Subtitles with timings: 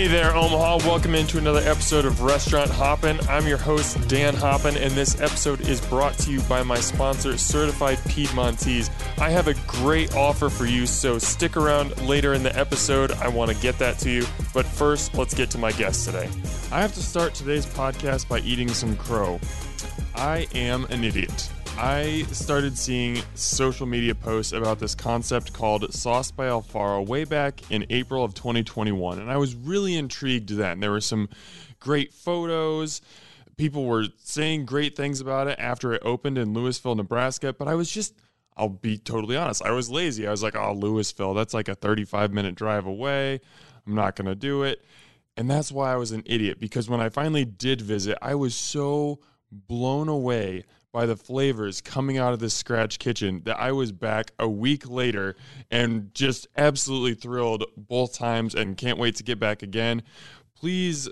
[0.00, 0.78] Hey there, Omaha.
[0.88, 3.20] Welcome into another episode of Restaurant Hoppin'.
[3.28, 7.36] I'm your host, Dan Hoppen, and this episode is brought to you by my sponsor,
[7.36, 8.88] Certified Piedmontese.
[9.18, 13.12] I have a great offer for you, so stick around later in the episode.
[13.12, 14.24] I want to get that to you.
[14.54, 16.30] But first, let's get to my guest today.
[16.72, 19.38] I have to start today's podcast by eating some crow.
[20.14, 21.50] I am an idiot.
[21.78, 27.70] I started seeing social media posts about this concept called Sauced by Alfaro way back
[27.70, 30.72] in April of 2021, and I was really intrigued then.
[30.72, 31.28] And there were some
[31.78, 33.00] great photos.
[33.56, 37.74] People were saying great things about it after it opened in Louisville, Nebraska, but I
[37.74, 38.14] was just
[38.56, 39.62] I'll be totally honest.
[39.62, 40.26] I was lazy.
[40.26, 43.40] I was like, "Oh, Louisville, that's like a 35 minute drive away.
[43.86, 44.84] I'm not going to do it."
[45.36, 48.54] And that's why I was an idiot because when I finally did visit, I was
[48.54, 53.92] so blown away by the flavors coming out of this scratch kitchen that I was
[53.92, 55.36] back a week later
[55.70, 60.02] and just absolutely thrilled both times and can't wait to get back again.
[60.54, 61.08] Please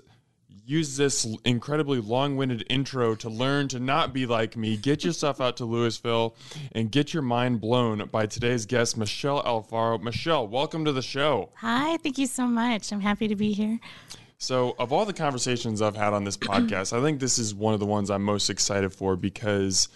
[0.67, 4.77] use this incredibly long-winded intro to learn to not be like me.
[4.77, 6.37] Get yourself out to Louisville
[6.73, 10.03] and get your mind blown by today's guest, Michelle Alfaro.
[10.03, 11.51] Michelle, welcome to the show.
[11.55, 12.93] Hi, thank you so much.
[12.93, 13.79] I'm happy to be here.
[14.41, 17.75] So, of all the conversations I've had on this podcast, I think this is one
[17.75, 19.89] of the ones I'm most excited for because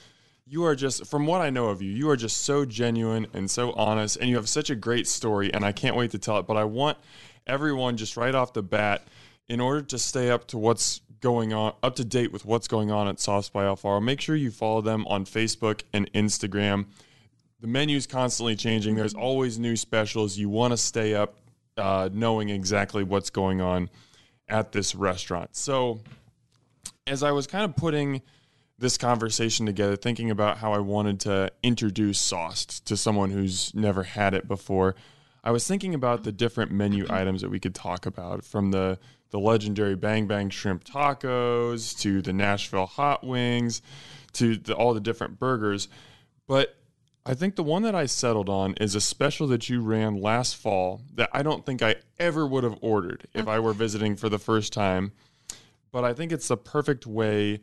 [0.47, 3.49] you are just, from what I know of you, you are just so genuine and
[3.49, 6.39] so honest, and you have such a great story, and I can't wait to tell
[6.39, 6.47] it.
[6.49, 6.99] But I want
[7.47, 9.07] everyone just right off the bat,
[9.49, 12.91] in order to stay up to what's going on, up to date with what's going
[12.91, 16.87] on at Sauced by Alfaro, make sure you follow them on Facebook and Instagram.
[17.61, 18.97] The menu's constantly changing.
[18.97, 20.37] There's always new specials.
[20.37, 21.37] You want to stay up
[21.77, 23.89] uh, knowing exactly what's going on
[24.49, 25.57] at this restaurant.
[25.57, 26.01] So,
[27.07, 28.23] as I was kind of putting
[28.79, 34.03] this conversation together, thinking about how I wanted to introduce Sauced to someone who's never
[34.03, 34.95] had it before,
[35.45, 38.99] I was thinking about the different menu items that we could talk about from the
[39.31, 43.81] the legendary Bang Bang shrimp tacos to the Nashville hot wings
[44.35, 45.89] to the, all the different burgers.
[46.47, 46.77] But
[47.25, 50.57] I think the one that I settled on is a special that you ran last
[50.57, 54.29] fall that I don't think I ever would have ordered if I were visiting for
[54.29, 55.13] the first time.
[55.93, 57.61] But I think it's the perfect way.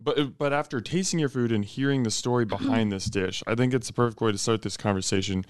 [0.00, 3.72] But but after tasting your food and hearing the story behind this dish, I think
[3.74, 5.46] it's the perfect way to start this conversation.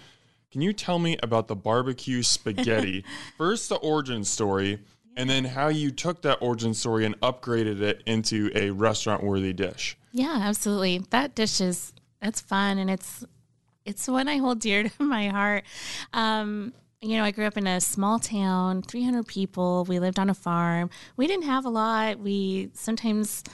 [0.53, 3.05] Can you tell me about the barbecue spaghetti?
[3.39, 4.81] First, the origin story,
[5.17, 9.55] and then how you took that origin story and upgraded it into a restaurant worthy
[9.55, 9.97] dish.
[10.13, 10.99] Yeah, absolutely.
[11.11, 13.25] That dish is it's fun and it's
[13.87, 15.65] it's one I hold dear to my heart.
[16.13, 19.85] Um, you know, I grew up in a small town, 300 people.
[19.85, 20.91] We lived on a farm.
[21.17, 22.19] We didn't have a lot.
[22.19, 23.45] We sometimes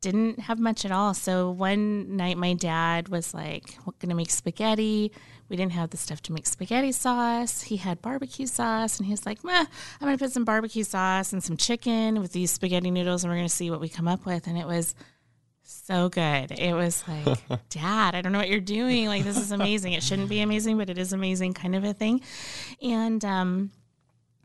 [0.00, 1.12] didn't have much at all.
[1.12, 5.12] So one night, my dad was like, "We're gonna make spaghetti."
[5.50, 7.62] We didn't have the stuff to make spaghetti sauce.
[7.62, 11.32] He had barbecue sauce, and he was like, Meh, "I'm gonna put some barbecue sauce
[11.32, 14.24] and some chicken with these spaghetti noodles, and we're gonna see what we come up
[14.24, 14.94] with." And it was
[15.84, 16.52] so good.
[16.52, 19.06] It was like, Dad, I don't know what you're doing.
[19.06, 19.92] Like, this is amazing.
[19.92, 22.20] It shouldn't be amazing, but it is amazing, kind of a thing.
[22.82, 23.70] And um,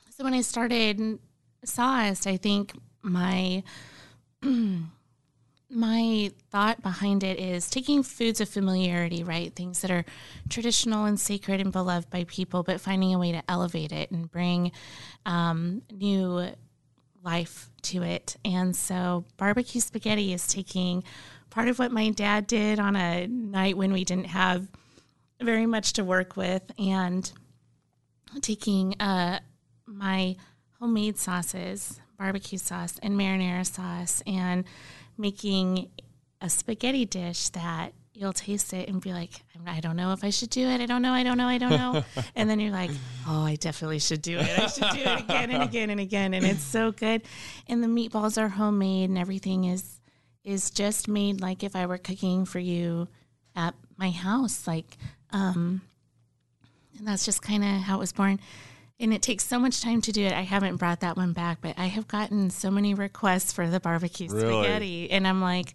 [0.10, 1.20] so when I started
[1.64, 3.64] Sauced, I think my
[5.70, 9.54] my thought behind it is taking foods of familiarity, right?
[9.54, 10.06] Things that are
[10.50, 14.32] traditional and sacred and beloved by people, but finding a way to elevate it and
[14.32, 14.72] bring
[15.26, 16.48] um, new
[17.26, 18.38] life to it.
[18.46, 21.04] And so barbecue spaghetti is taking
[21.50, 24.68] part of what my dad did on a night when we didn't have
[25.42, 27.32] very much to work with and
[28.42, 29.40] taking uh,
[29.86, 30.36] my
[30.80, 34.66] homemade sauces, barbecue sauce and marinara sauce, and
[35.18, 35.90] making
[36.42, 39.32] a spaghetti dish that you'll taste it and be like,
[39.68, 40.80] I don't know if I should do it.
[40.80, 41.12] I don't know.
[41.12, 41.48] I don't know.
[41.48, 42.04] I don't know.
[42.36, 42.92] and then you're like,
[43.28, 44.60] oh, I definitely should do it.
[44.60, 46.34] I should do it again and again and again.
[46.34, 47.24] And it's so good.
[47.68, 50.00] And the meatballs are homemade and everything is
[50.44, 53.08] is just made like if I were cooking for you
[53.56, 54.68] at my house.
[54.68, 54.98] Like,
[55.32, 55.82] um,
[56.98, 58.40] and that's just kind of how it was born.
[59.00, 60.32] And it takes so much time to do it.
[60.32, 63.80] I haven't brought that one back, but I have gotten so many requests for the
[63.80, 64.64] barbecue Really?
[64.64, 65.12] spaghetti.
[65.12, 65.74] And I'm like,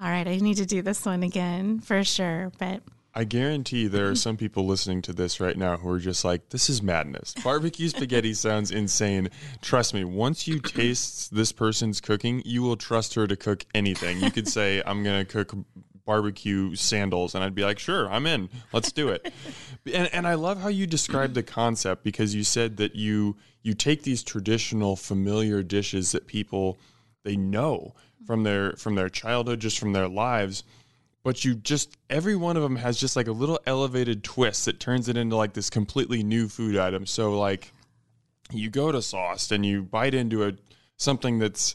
[0.00, 2.52] all right, I need to do this one again for sure.
[2.58, 2.82] But
[3.14, 6.50] I guarantee there are some people listening to this right now who are just like,
[6.50, 7.34] this is madness.
[7.42, 9.28] Barbecue spaghetti sounds insane.
[9.60, 14.20] Trust me, once you taste this person's cooking, you will trust her to cook anything.
[14.20, 15.52] You could say, I'm going to cook
[16.04, 18.48] barbecue sandals, and I'd be like, sure, I'm in.
[18.72, 19.32] Let's do it.
[19.92, 23.74] And, and I love how you described the concept because you said that you you
[23.74, 26.78] take these traditional familiar dishes that people
[27.24, 27.94] they know
[28.28, 30.62] from their from their childhood, just from their lives,
[31.24, 34.78] but you just every one of them has just like a little elevated twist that
[34.78, 37.06] turns it into like this completely new food item.
[37.06, 37.72] So like
[38.52, 40.52] you go to Sauced and you bite into a
[40.98, 41.74] something that's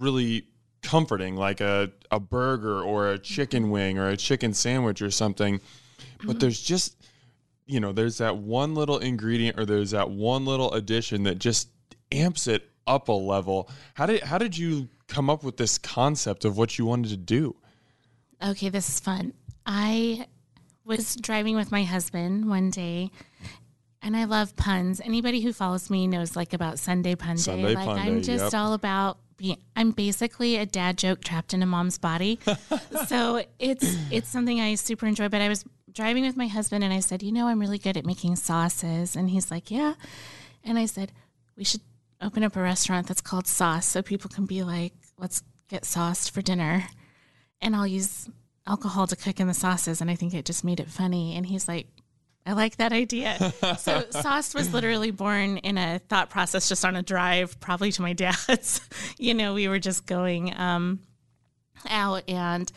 [0.00, 0.48] really
[0.82, 3.72] comforting, like a, a burger or a chicken mm-hmm.
[3.72, 5.60] wing or a chicken sandwich or something.
[6.18, 6.38] But mm-hmm.
[6.38, 6.96] there's just,
[7.64, 11.68] you know, there's that one little ingredient or there's that one little addition that just
[12.10, 13.70] amps it up a level.
[13.94, 17.16] How did how did you come up with this concept of what you wanted to
[17.16, 17.56] do?
[18.42, 19.32] Okay, this is fun.
[19.64, 20.26] I
[20.84, 23.10] was driving with my husband one day
[24.02, 25.00] and I love puns.
[25.00, 27.42] Anybody who follows me knows like about Sunday Pun Day.
[27.42, 28.54] Sunday like Pun I'm Day, just yep.
[28.54, 32.38] all about being I'm basically a dad joke trapped in a mom's body.
[33.06, 35.28] so it's it's something I super enjoy.
[35.28, 37.96] But I was driving with my husband and I said, you know, I'm really good
[37.96, 39.16] at making sauces.
[39.16, 39.94] And he's like, Yeah.
[40.62, 41.10] And I said,
[41.56, 41.82] We should
[42.20, 46.32] open up a restaurant that's called Sauce so people can be like, let's get sauced
[46.32, 46.84] for dinner.
[47.60, 48.28] And I'll use
[48.66, 50.00] alcohol to cook in the sauces.
[50.00, 51.36] And I think it just made it funny.
[51.36, 51.88] And he's like,
[52.44, 53.52] I like that idea.
[53.78, 58.02] so sauce was literally born in a thought process just on a drive, probably to
[58.02, 58.80] my dad's.
[59.18, 61.00] you know, we were just going um,
[61.88, 62.22] out.
[62.28, 62.70] And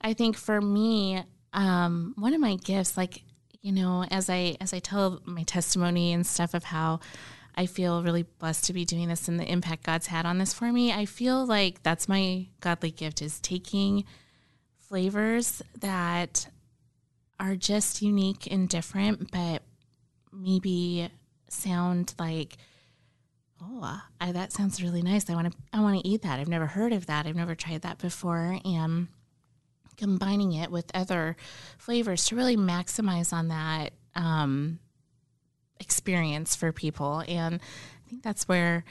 [0.00, 1.22] I think for me,
[1.52, 3.22] um, one of my gifts, like,
[3.62, 7.00] you know, as I as I tell my testimony and stuff of how
[7.56, 10.52] I feel really blessed to be doing this and the impact God's had on this
[10.52, 14.04] for me, I feel like that's my godly gift is taking
[14.78, 16.48] flavors that
[17.38, 19.62] are just unique and different, but
[20.32, 21.08] maybe
[21.48, 22.56] sound like,
[23.62, 25.28] oh, I, that sounds really nice.
[25.30, 26.40] I want to, I want to eat that.
[26.40, 27.26] I've never heard of that.
[27.26, 29.08] I've never tried that before, and
[29.96, 31.36] combining it with other
[31.78, 34.78] flavors to really maximize on that um,
[35.80, 37.22] experience for people.
[37.26, 38.84] And I think that's where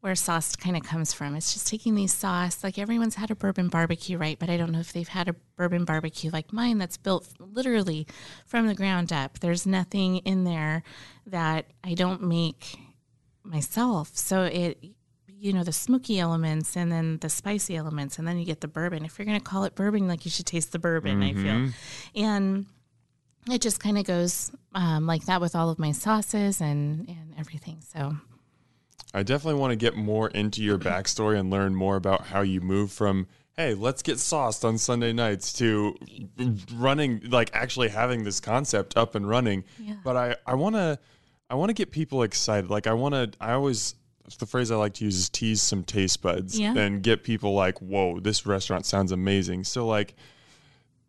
[0.00, 1.34] where sauce kind of comes from.
[1.34, 4.38] It's just taking these sauce, like everyone's had a bourbon barbecue, right?
[4.38, 8.06] But I don't know if they've had a bourbon barbecue like mine that's built literally
[8.46, 9.40] from the ground up.
[9.40, 10.84] There's nothing in there
[11.26, 12.78] that I don't make
[13.42, 14.16] myself.
[14.16, 14.78] So it,
[15.26, 18.68] you know, the smoky elements and then the spicy elements, and then you get the
[18.68, 19.04] bourbon.
[19.04, 21.42] If you're going to call it bourbon, like you should taste the bourbon, I feel.
[21.42, 22.24] Mm-hmm.
[22.24, 22.66] And
[23.52, 27.34] it just kind of goes um, like that with all of my sauces and, and
[27.38, 27.78] everything.
[27.80, 28.16] So
[29.14, 32.60] I definitely want to get more into your backstory and learn more about how you
[32.60, 35.92] move from hey, let's get sauced on Sunday nights to
[36.76, 39.64] running like actually having this concept up and running.
[39.80, 39.94] Yeah.
[40.04, 40.98] But I I want to
[41.50, 42.70] I want to get people excited.
[42.70, 43.94] Like I want to I always
[44.38, 46.76] the phrase I like to use is tease some taste buds Yeah.
[46.76, 50.14] and get people like, "Whoa, this restaurant sounds amazing." So like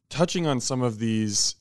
[0.10, 1.56] touching on some of these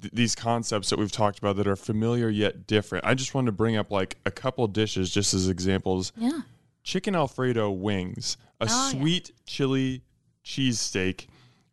[0.00, 3.04] th- these concepts that we've talked about that are familiar yet different.
[3.04, 6.12] I just wanted to bring up like a couple dishes just as examples.
[6.16, 6.40] yeah.
[6.84, 8.90] Chicken Alfredo wings, a Oh, yeah.
[8.98, 10.02] sweet chili
[10.44, 11.26] cheesesteak,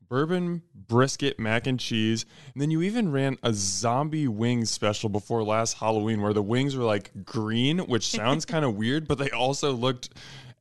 [0.10, 5.42] bourbon brisket mac and cheese, and then you even ran a zombie wings special before
[5.44, 9.30] last Halloween where the wings were like green, which sounds kind of weird, but they
[9.32, 10.10] also looked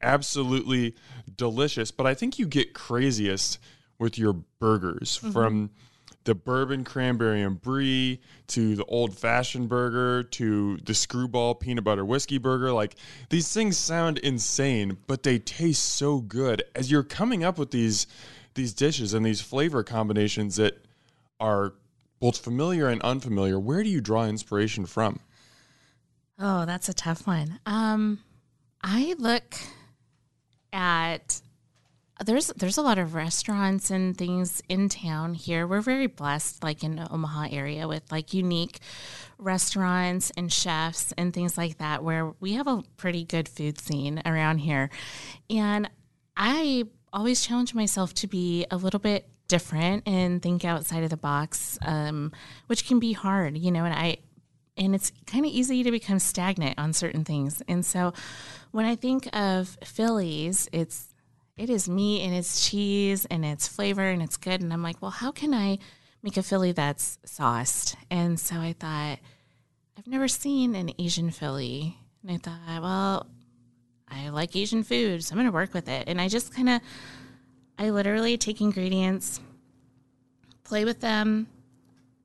[0.03, 0.95] absolutely
[1.37, 1.91] delicious.
[1.91, 3.59] But I think you get craziest
[3.99, 5.33] with your burgers Mm-hmm.
[5.33, 5.71] from
[6.25, 12.05] the bourbon cranberry and brie to the old fashioned burger to the screwball peanut butter
[12.05, 12.73] whiskey burger.
[12.73, 12.97] Like
[13.29, 16.63] these things sound insane but they taste so good.
[16.75, 18.07] As you're coming up with these
[18.55, 20.85] these dishes and these flavor combinations that
[21.41, 21.75] are
[22.21, 25.21] both familiar and unfamiliar where do you draw inspiration from?
[26.39, 27.61] Oh, that's a tough one.
[27.67, 28.21] Um,
[28.83, 29.55] I look
[30.73, 31.41] at
[32.25, 35.67] there's there's a lot of restaurants and things in town here.
[35.67, 38.79] We're very blessed, like in the Omaha area, with like unique
[39.39, 44.23] restaurants and chefs and things like that, where we have a pretty good food scene
[44.25, 44.91] around here.
[45.51, 45.91] And
[46.37, 51.17] I always challenge myself to be a little bit different and think outside of the
[51.17, 52.33] box, um,
[52.69, 53.85] which can be hard, you know.
[53.85, 54.19] And I
[54.77, 57.63] and it's kind of easy to become stagnant on certain things.
[57.69, 58.13] And so
[58.71, 61.14] when I think of Phillies, it's
[61.57, 64.61] it is meat and it's cheese and it's flavor and it's good.
[64.61, 65.79] And I'm like, well, how can I
[66.23, 67.97] make a Philly that's sauced?
[68.11, 69.19] And so I thought,
[69.97, 71.97] I've never seen an Asian Philly.
[72.23, 73.27] And I thought, well,
[74.09, 76.09] I like Asian food, so I'm going to work with it.
[76.09, 76.81] And I just kind of,
[77.79, 79.41] I literally take ingredients,
[80.65, 81.47] play with them,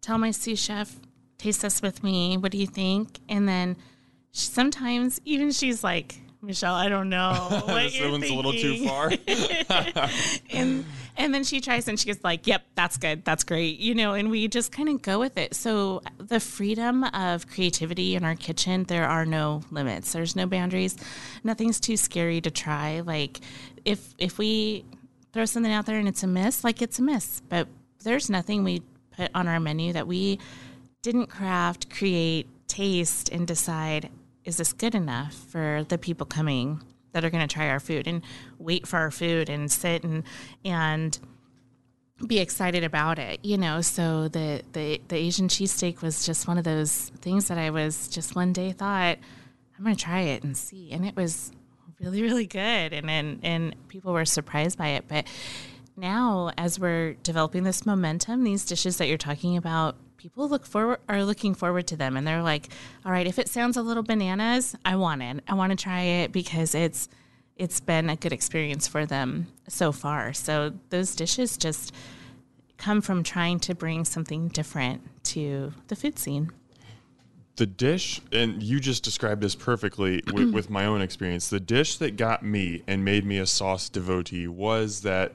[0.02, 0.96] tell my sous chef,
[1.38, 2.38] taste this with me.
[2.38, 3.20] What do you think?
[3.30, 3.78] And then
[4.32, 7.64] sometimes even she's like, Michelle, I don't know.
[7.66, 9.12] What this one's a little too far
[10.52, 10.86] and
[11.18, 14.14] and then she tries and she gets like, "Yep, that's good, that's great," you know.
[14.14, 15.54] And we just kind of go with it.
[15.54, 20.14] So the freedom of creativity in our kitchen, there are no limits.
[20.14, 20.96] There's no boundaries.
[21.44, 23.02] Nothing's too scary to try.
[23.02, 23.42] Like
[23.84, 24.86] if if we
[25.34, 27.42] throw something out there and it's a miss, like it's a miss.
[27.50, 27.68] But
[28.04, 28.82] there's nothing we
[29.12, 30.40] put on our menu that we
[31.02, 34.10] didn't craft, create, taste, and decide
[34.46, 36.82] is this good enough for the people coming
[37.12, 38.22] that are going to try our food and
[38.58, 40.24] wait for our food and sit and
[40.64, 41.20] and
[42.28, 43.82] be excited about it, you know.
[43.82, 48.08] So the the the Asian cheesesteak was just one of those things that I was
[48.08, 49.18] just one day thought
[49.78, 51.52] I'm going to try it and see, and it was
[52.02, 55.06] really really good, and and and people were surprised by it.
[55.08, 55.26] But
[55.96, 61.00] now, as we're developing this momentum, these dishes that you're talking about, people look forward
[61.08, 62.68] are looking forward to them, and they're like,
[63.06, 65.42] all right, if it sounds a little bananas, I want it.
[65.48, 67.08] I want to try it because it's
[67.56, 70.34] it's been a good experience for them so far.
[70.34, 71.94] So those dishes just
[72.78, 76.52] come from trying to bring something different to the food scene.
[77.56, 81.50] The dish, and you just described this perfectly with, with my own experience.
[81.50, 85.34] The dish that got me and made me a sauce devotee was that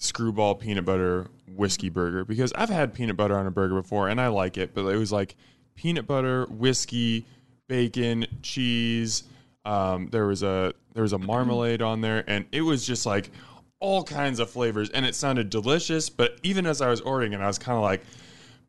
[0.00, 4.20] screwball peanut butter whiskey burger because I've had peanut butter on a burger before and
[4.20, 5.36] I like it, but it was like
[5.76, 7.26] peanut butter, whiskey,
[7.68, 9.24] bacon, cheese.
[9.64, 13.30] Um, there was a there was a marmalade on there, and it was just like
[13.78, 16.10] all kinds of flavors, and it sounded delicious.
[16.10, 18.02] But even as I was ordering it, I was kind of like,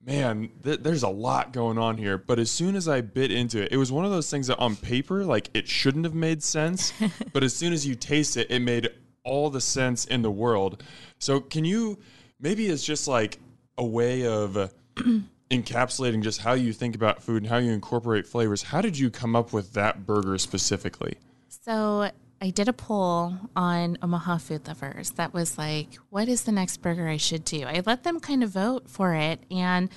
[0.06, 2.18] man, th- there's a lot going on here.
[2.18, 4.58] But as soon as I bit into it, it was one of those things that
[4.58, 6.94] on paper, like it shouldn't have made sense,
[7.34, 8.90] but as soon as you taste it, it made
[9.24, 10.84] all the sense in the world.
[11.20, 12.00] So can you
[12.40, 13.40] maybe it's just like
[13.78, 14.74] a way of
[15.52, 18.64] encapsulating just how you think about food and how you incorporate flavors.
[18.64, 21.18] How did you come up with that burger specifically?
[21.50, 22.10] So
[22.42, 26.78] I did a poll on Omaha Food Lovers that was like, what is the next
[26.78, 27.64] burger I should do?
[27.64, 29.44] I let them kind of vote for it.
[29.52, 29.90] And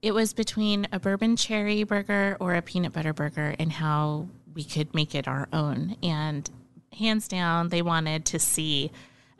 [0.00, 4.62] it was between a bourbon cherry burger or a peanut butter burger and how we
[4.62, 5.96] could make it our own.
[6.02, 6.48] And
[6.94, 8.90] hands down, they wanted to see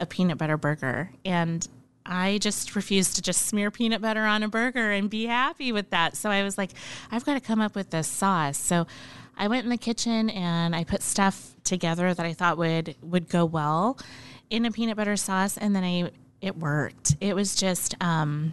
[0.01, 1.11] a peanut butter burger.
[1.25, 1.67] And
[2.07, 5.91] I just refused to just smear peanut butter on a burger and be happy with
[5.91, 6.17] that.
[6.17, 6.71] So I was like,
[7.11, 8.59] I've got to come up with this sauce.
[8.59, 8.87] So
[9.37, 13.29] I went in the kitchen and I put stuff together that I thought would would
[13.29, 13.99] go well
[14.51, 17.17] in a peanut butter sauce, and then I it worked.
[17.21, 18.53] It was just um,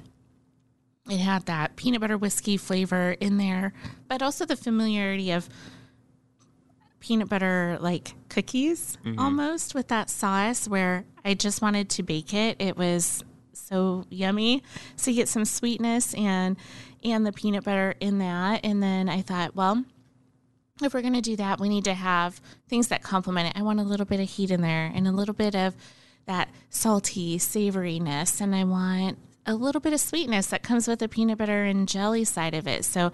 [1.10, 3.74] it had that peanut butter whiskey flavor in there,
[4.08, 5.50] but also the familiarity of
[7.02, 9.20] peanut butter like cookies mm-hmm.
[9.20, 12.58] almost with that sauce where I just wanted to bake it.
[12.60, 14.64] It was so yummy.
[14.96, 16.58] So you get some sweetness and
[17.04, 18.62] and the peanut butter in that.
[18.64, 19.84] And then I thought, well,
[20.84, 22.40] if we're going to do that, we need to have
[22.70, 23.60] things that complement it.
[23.60, 25.76] I want a little bit of heat in there and a little bit of
[26.28, 28.40] that salty savoriness.
[28.40, 31.88] And I want a little bit of sweetness that comes with the peanut butter and
[31.88, 32.86] jelly side of it.
[32.86, 33.12] So,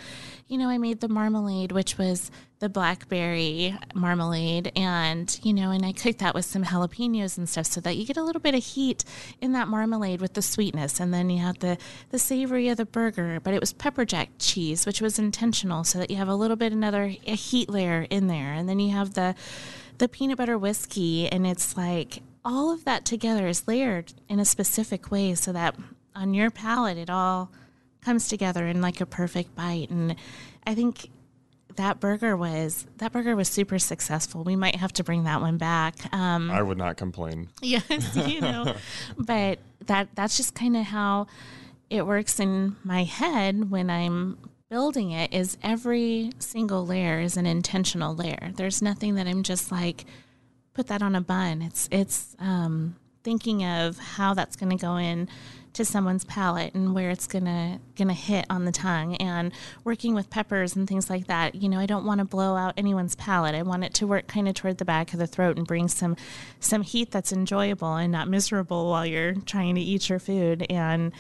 [0.48, 5.86] you know, I made the marmalade, which was the blackberry marmalade, and, you know, and
[5.86, 8.56] I cooked that with some jalapenos and stuff so that you get a little bit
[8.56, 9.06] of heat
[9.42, 11.00] in that marmalade with the sweetness.
[11.00, 11.78] And then you have the,
[12.10, 16.00] the savory of the burger, but it was pepper jack cheese, which was intentional so
[16.00, 18.54] that you have a little bit another a heat layer in there.
[18.54, 19.36] And then you have the,
[19.98, 24.46] the peanut butter whiskey, and it's like all of that together is layered in a
[24.46, 25.76] specific way so that
[26.18, 27.52] on your palate it all
[28.02, 29.90] comes together in like a perfect bite.
[29.90, 30.16] And
[30.66, 31.10] i think
[31.76, 34.44] that burger was that burger was super successful.
[34.44, 37.50] We might have to bring that one back um, I would not complain.
[37.62, 38.76] yes you know.
[39.18, 41.28] But that that's just kind of how
[41.90, 44.38] it works in my head when i'm
[44.70, 48.52] building it is every single layer is an intentional layer.
[48.56, 50.06] There's nothing that i'm just like
[50.74, 51.62] put that on a bun.
[51.62, 52.96] It's it's um,
[53.28, 55.28] thinking of how that's going to go in
[55.74, 59.18] to someone's palate and where it's gonna gonna hit on the tongue.
[59.18, 59.52] And
[59.84, 62.74] working with peppers and things like that you know i don't want to blow out
[62.78, 63.54] anyone's palate.
[63.54, 65.90] I want it to work kind of toward the back of the throat and bring
[65.90, 66.16] some
[66.62, 70.66] some heat that's enjoyable and not miserable while you're trying to eat your food.
[70.70, 71.12] And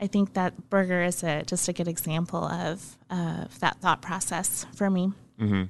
[0.00, 4.66] i think that burger is a just a good example of of that thought process
[4.74, 5.12] for me.
[5.40, 5.62] Mm-hmm.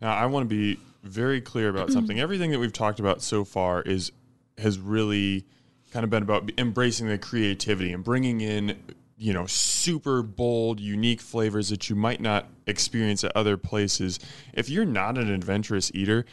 [0.00, 2.20] Now, I want to be very clear about something.
[2.20, 4.12] Everything that we've talked about so far is
[4.58, 5.46] has really
[5.92, 8.82] kind of been about embracing the creativity and bringing in,
[9.16, 14.18] you know, super bold, unique flavors that you might not experience at other places.
[14.54, 16.24] If you're not an adventurous eater,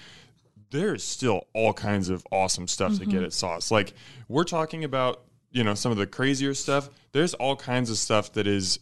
[0.72, 3.26] there's still all kinds of awesome stuff to get mm-hmm.
[3.26, 3.72] at sauce.
[3.72, 3.94] Like
[4.28, 6.90] we're talking about, you know, some of the crazier stuff.
[7.12, 8.80] There's all kinds of stuff that is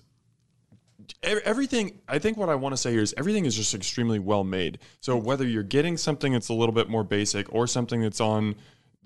[1.23, 4.43] everything i think what i want to say here is everything is just extremely well
[4.43, 8.19] made so whether you're getting something that's a little bit more basic or something that's
[8.19, 8.55] on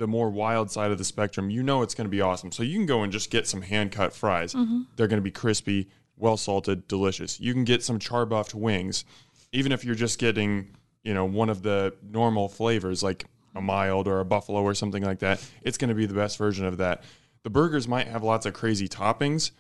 [0.02, 2.52] the more wild side of the spectrum you know it's going to be awesome.
[2.52, 4.82] So you can go and just get some hand cut fries mm-hmm.
[4.96, 7.40] they're going to be crispy well salted delicious.
[7.40, 9.06] You can get some char buffed wings
[9.52, 14.08] even if you're just getting you know one of the normal flavors like a mild
[14.08, 15.46] or a buffalo or something like that.
[15.62, 17.04] It's going to be the best version of that.
[17.44, 19.52] The burgers might have lots of crazy toppings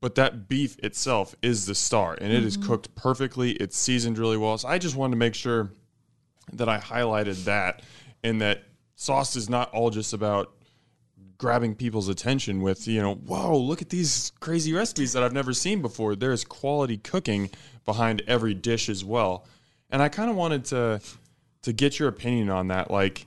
[0.00, 2.68] but that beef itself is the star and it is mm-hmm.
[2.68, 3.52] cooked perfectly.
[3.52, 4.56] It's seasoned really well.
[4.58, 5.72] So i just wanted to make sure
[6.52, 7.82] that I highlighted that
[8.22, 8.64] and that
[9.02, 10.54] sauce is not all just about
[11.36, 15.52] grabbing people's attention with, you know, whoa, look at these crazy recipes that I've never
[15.52, 16.14] seen before.
[16.14, 17.50] There's quality cooking
[17.84, 19.44] behind every dish as well.
[19.90, 21.00] And I kind of wanted to
[21.62, 22.90] to get your opinion on that.
[22.90, 23.26] Like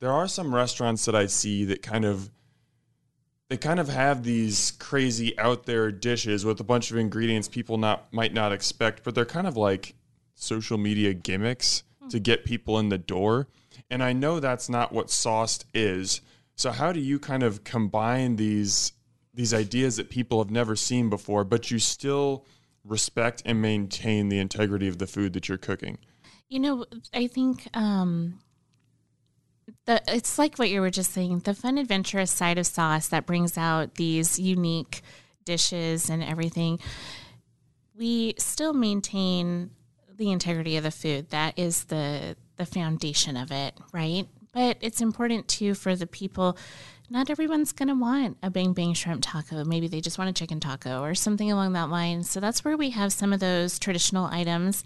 [0.00, 2.30] there are some restaurants that I see that kind of
[3.48, 7.78] they kind of have these crazy out there dishes with a bunch of ingredients people
[7.78, 9.94] not might not expect, but they're kind of like
[10.34, 13.48] social media gimmicks to get people in the door.
[13.90, 16.20] And I know that's not what sauced is.
[16.56, 18.92] So how do you kind of combine these
[19.34, 22.46] these ideas that people have never seen before, but you still
[22.84, 25.98] respect and maintain the integrity of the food that you're cooking?
[26.48, 28.38] You know, I think um,
[29.84, 31.40] the it's like what you were just saying.
[31.40, 35.02] The fun, adventurous side of sauce that brings out these unique
[35.44, 36.78] dishes and everything.
[37.96, 39.70] We still maintain
[40.14, 41.30] the integrity of the food.
[41.30, 44.26] That is the the foundation of it, right?
[44.52, 46.56] But it's important too for the people.
[47.08, 49.64] Not everyone's going to want a bang bang shrimp taco.
[49.64, 52.24] Maybe they just want a chicken taco or something along that line.
[52.24, 54.82] So that's where we have some of those traditional items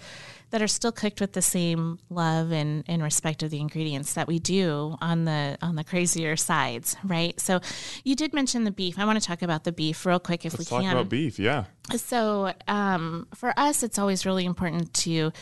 [0.50, 4.26] that are still cooked with the same love and, and respect of the ingredients that
[4.26, 7.38] we do on the on the crazier sides, right?
[7.40, 7.60] So
[8.04, 8.98] you did mention the beef.
[8.98, 10.92] I want to talk about the beef real quick if Let's we talk can.
[10.92, 11.64] about beef, yeah.
[11.96, 15.32] So um, for us, it's always really important to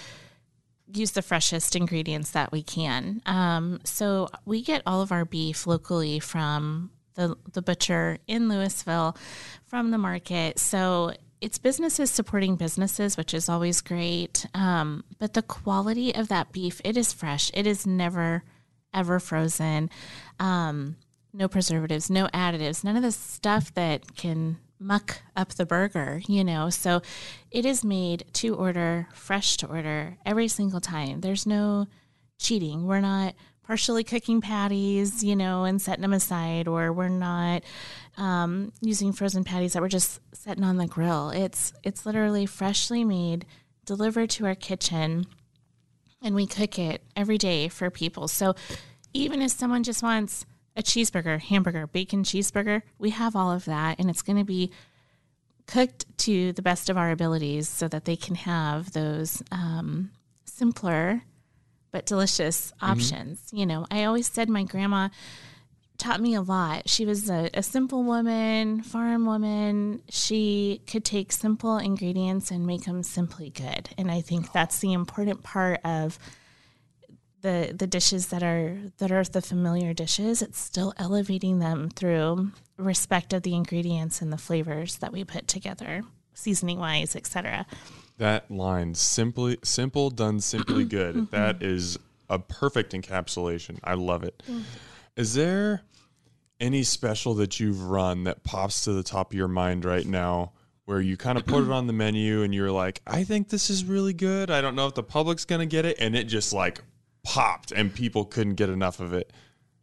[0.92, 3.20] use the freshest ingredients that we can.
[3.26, 9.16] Um, so we get all of our beef locally from the the butcher in Louisville,
[9.66, 10.58] from the market.
[10.58, 14.46] So it's businesses supporting businesses, which is always great.
[14.54, 17.50] Um, but the quality of that beef, it is fresh.
[17.54, 18.44] It is never
[18.94, 19.90] ever frozen.
[20.40, 20.96] Um,
[21.32, 26.44] no preservatives, no additives, none of the stuff that can muck up the burger, you
[26.44, 26.70] know.
[26.70, 27.02] So
[27.50, 31.20] it is made to order, fresh to order every single time.
[31.20, 31.86] There's no
[32.38, 32.86] cheating.
[32.86, 33.34] We're not
[33.68, 37.62] partially cooking patties, you know, and setting them aside, or we're not
[38.16, 41.30] um, using frozen patties that we're just setting on the grill.
[41.30, 43.44] It's it's literally freshly made,
[43.84, 45.26] delivered to our kitchen,
[46.22, 48.26] and we cook it every day for people.
[48.26, 48.54] So
[49.12, 50.46] even if someone just wants
[50.78, 54.70] a cheeseburger, hamburger, bacon cheeseburger, we have all of that, and it's going to be
[55.66, 60.10] cooked to the best of our abilities so that they can have those um,
[60.44, 61.22] simpler
[61.90, 63.48] but delicious options.
[63.52, 65.08] You know, I always said my grandma
[65.98, 66.88] taught me a lot.
[66.88, 70.02] She was a, a simple woman, farm woman.
[70.08, 73.90] She could take simple ingredients and make them simply good.
[73.98, 76.18] And I think that's the important part of
[77.42, 80.42] the the dishes that are that are the familiar dishes.
[80.42, 85.48] It's still elevating them through respect of the ingredients and the flavors that we put
[85.48, 86.02] together,
[86.34, 87.66] seasoning wise, etc.
[88.18, 91.14] That line, simply simple done simply good.
[91.14, 91.36] Mm-hmm.
[91.36, 91.98] That is
[92.28, 93.78] a perfect encapsulation.
[93.84, 94.42] I love it.
[95.16, 95.82] Is there
[96.60, 100.52] any special that you've run that pops to the top of your mind right now
[100.84, 103.68] where you kind of put it on the menu and you're like, I think this
[103.68, 104.50] is really good.
[104.50, 105.98] I don't know if the public's going to get it.
[106.00, 106.82] And it just like
[107.28, 109.32] popped and people couldn't get enough of it.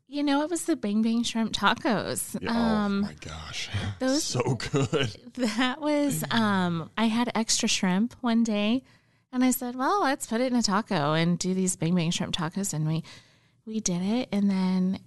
[0.07, 2.37] You know, it was the Bang Bang Shrimp Tacos.
[2.41, 3.69] Yeah, Um, oh my gosh.
[3.99, 5.15] those- so good.
[5.33, 8.83] That was um I had extra shrimp one day
[9.33, 12.11] and I said, "Well, let's put it in a taco and do these bang bang
[12.11, 13.03] shrimp tacos." And we
[13.65, 14.99] we did it and then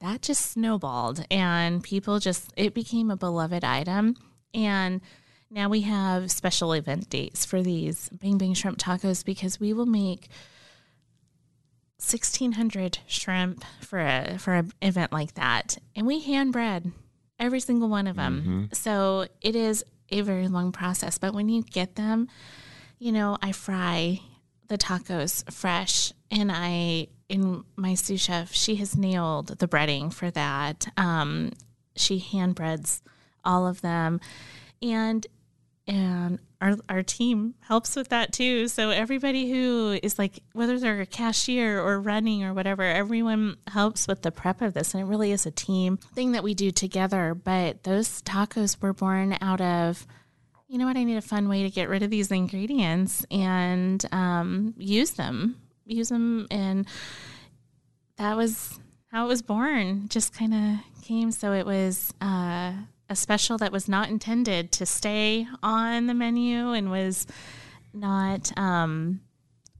[0.00, 4.16] that just snowballed and people just it became a beloved item
[4.54, 5.00] and
[5.50, 9.86] now we have special event dates for these bang bang shrimp tacos because we will
[9.86, 10.28] make
[11.98, 15.78] 1600 shrimp for a for an event like that.
[15.96, 16.92] And we hand bread
[17.38, 18.68] every single one of them.
[18.72, 22.28] So it is a very long process but when you get them
[22.98, 24.20] you know i fry
[24.68, 30.30] the tacos fresh and i in my sous chef she has nailed the breading for
[30.30, 30.86] that.
[30.96, 31.52] Um,
[31.96, 33.02] she hand breads
[33.44, 34.20] all of them.
[34.82, 35.26] And
[35.86, 38.68] and our our team helps with that too.
[38.68, 44.08] So everybody who is like whether they're a cashier or running or whatever, everyone helps
[44.08, 46.70] with the prep of this, and it really is a team thing that we do
[46.70, 47.34] together.
[47.34, 50.06] But those tacos were born out of.
[50.66, 50.96] You know what?
[50.96, 55.60] I need a fun way to get rid of these ingredients and um, use them.
[55.84, 56.86] Use them, and
[58.16, 58.80] that was
[59.12, 60.08] how it was born.
[60.08, 61.30] Just kind of came.
[61.30, 62.72] So it was uh,
[63.14, 67.28] a special that was not intended to stay on the menu and was
[67.92, 69.20] not um,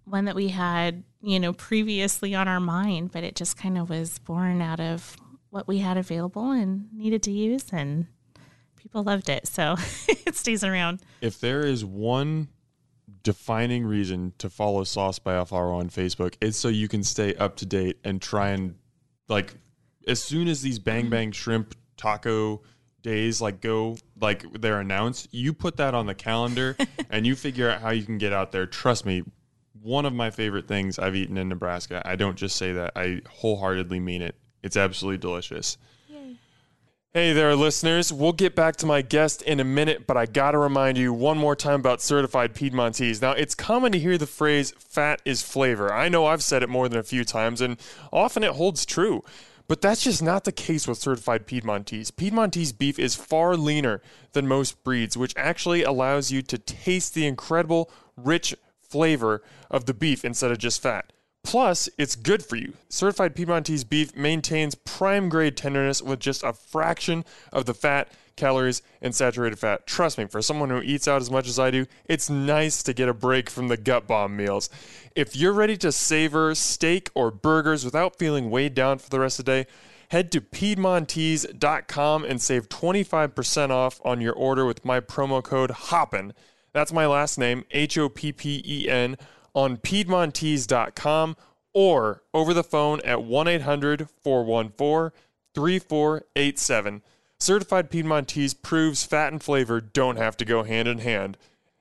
[0.04, 3.90] one that we had, you know, previously on our mind, but it just kind of
[3.90, 5.16] was born out of
[5.50, 8.06] what we had available and needed to use, and
[8.76, 9.48] people loved it.
[9.48, 9.74] So
[10.08, 11.00] it stays around.
[11.20, 12.46] If there is one
[13.24, 17.56] defining reason to follow Sauced by Alfaro on Facebook it's so you can stay up
[17.56, 18.74] to date and try and
[19.28, 19.54] like
[20.06, 22.60] as soon as these bang bang shrimp taco
[23.04, 26.76] days like go like they're announced, you put that on the calendar
[27.10, 28.66] and you figure out how you can get out there.
[28.66, 29.22] Trust me,
[29.80, 32.02] one of my favorite things I've eaten in Nebraska.
[32.04, 32.92] I don't just say that.
[32.96, 34.34] I wholeheartedly mean it.
[34.64, 35.78] It's absolutely delicious.
[37.16, 38.12] Hey there, listeners.
[38.12, 41.38] We'll get back to my guest in a minute, but I gotta remind you one
[41.38, 43.22] more time about certified Piedmontese.
[43.22, 45.92] Now, it's common to hear the phrase fat is flavor.
[45.92, 47.80] I know I've said it more than a few times, and
[48.12, 49.22] often it holds true.
[49.66, 52.10] But that's just not the case with certified Piedmontese.
[52.10, 57.26] Piedmontese beef is far leaner than most breeds, which actually allows you to taste the
[57.26, 61.12] incredible, rich flavor of the beef instead of just fat.
[61.44, 62.72] Plus, it's good for you.
[62.88, 68.80] Certified Piedmontese beef maintains prime grade tenderness with just a fraction of the fat, calories,
[69.02, 69.86] and saturated fat.
[69.86, 72.94] Trust me, for someone who eats out as much as I do, it's nice to
[72.94, 74.70] get a break from the gut bomb meals.
[75.14, 79.38] If you're ready to savor steak or burgers without feeling weighed down for the rest
[79.38, 79.66] of the day,
[80.08, 86.32] head to Piedmontese.com and save 25% off on your order with my promo code HOPPEN.
[86.72, 89.16] That's my last name, H O P P E N
[89.54, 91.36] on Piedmontese.com
[91.72, 95.10] or over the phone at 1 800 414
[95.54, 97.02] 3487.
[97.38, 101.36] Certified Piedmontese proves fat and flavor don't have to go hand in hand.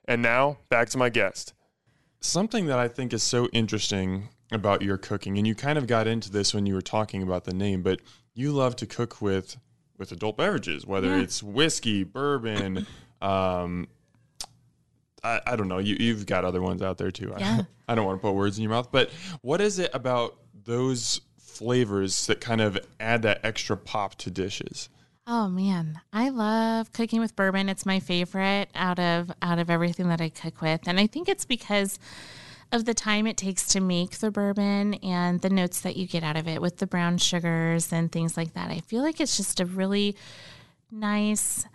[0.05, 1.53] And now, back to my guest.
[2.19, 6.07] Something that I think is so interesting about your cooking, and you kind of got
[6.07, 7.99] into this when you were talking about the name, but
[8.33, 9.57] you love to cook with
[9.97, 11.21] with adult beverages, whether Yeah.
[11.21, 12.87] it's whiskey, bourbon,
[13.21, 13.87] um,
[15.23, 15.79] I, I don't know.
[15.79, 17.33] You, you've got other ones out there too.
[17.37, 17.61] Yeah.
[17.61, 19.09] I, I don't want to put words in your mouth, but
[19.41, 24.89] what is it about those flavors that kind of add that extra pop to dishes?
[25.25, 27.69] Oh man, I love cooking with bourbon.
[27.69, 30.81] It's my favorite out of out of everything that I cook with.
[30.85, 31.97] And I think it's because
[32.73, 36.23] of the time it takes to make the bourbon and the notes that you get
[36.23, 38.69] out of it with the brown sugars and things like that.
[38.69, 40.17] I feel like it's just a really
[40.91, 41.65] nice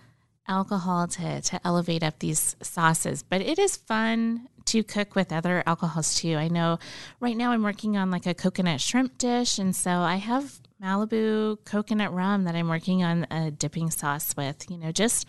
[0.49, 3.23] alcohol to to elevate up these sauces.
[3.23, 6.35] But it is fun to cook with other alcohols too.
[6.35, 6.79] I know
[7.21, 11.59] right now I'm working on like a coconut shrimp dish and so I have Malibu
[11.65, 15.27] coconut rum that I'm working on a dipping sauce with, you know, just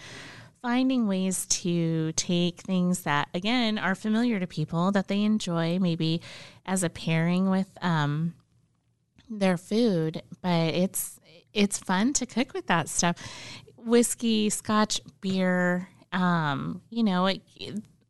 [0.62, 6.22] finding ways to take things that again are familiar to people that they enjoy maybe
[6.66, 8.34] as a pairing with um
[9.30, 11.20] their food, but it's
[11.54, 13.16] it's fun to cook with that stuff.
[13.86, 17.42] Whiskey, scotch, beer, um, you know, it,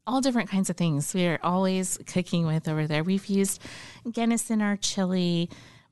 [0.07, 1.13] all different kinds of things.
[1.13, 3.03] We're always cooking with over there.
[3.03, 3.61] We've used
[4.11, 5.49] Guinness in our chili.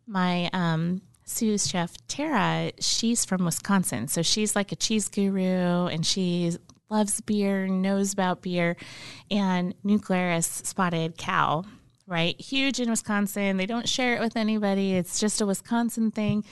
[0.07, 6.05] My um, sous chef Tara, she's from Wisconsin, so she's like a cheese guru, and
[6.05, 6.55] she
[6.89, 8.77] loves beer, knows about beer,
[9.29, 9.99] and New
[10.41, 11.65] spotted cow.
[12.07, 13.57] Right, huge in Wisconsin.
[13.57, 14.93] They don't share it with anybody.
[14.95, 16.45] It's just a Wisconsin thing.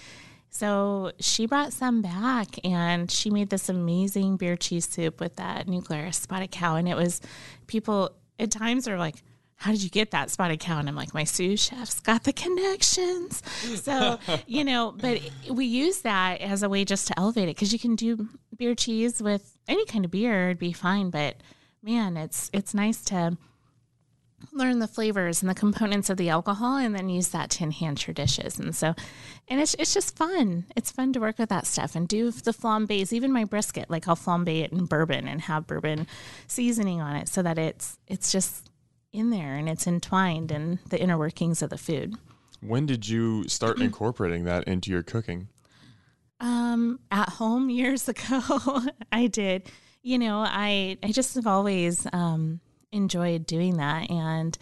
[0.55, 5.67] So she brought some back and she made this amazing beer cheese soup with that
[5.67, 6.77] New Glarus spotted cow.
[6.77, 7.19] And it was
[7.67, 9.21] people at times are like,
[9.57, 10.79] how did you get that spotted cow?
[10.79, 13.43] And I'm like, my sous chef's got the connections.
[13.81, 17.73] So, you know, but we use that as a way just to elevate it because
[17.73, 21.09] you can do beer cheese with any kind of beer, it'd be fine.
[21.09, 21.35] But
[21.83, 23.37] man, it's it's nice to
[24.51, 28.07] learn the flavors and the components of the alcohol and then use that to enhance
[28.07, 28.59] your dishes.
[28.59, 28.95] And so,
[29.47, 30.65] and it's, it's just fun.
[30.75, 34.07] It's fun to work with that stuff and do the flambés, even my brisket, like
[34.07, 36.07] I'll flambe it in bourbon and have bourbon
[36.47, 38.69] seasoning on it so that it's, it's just
[39.11, 42.15] in there and it's entwined in the inner workings of the food.
[42.61, 45.47] When did you start incorporating that into your cooking?
[46.39, 48.81] Um, at home years ago,
[49.11, 49.69] I did.
[50.01, 52.59] You know, I I just have always um,
[52.95, 54.57] enjoyed doing that, and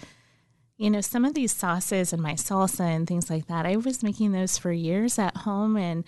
[0.77, 3.65] you know, some of these sauces and my salsa and things like that.
[3.65, 6.03] I was making those for years at home, and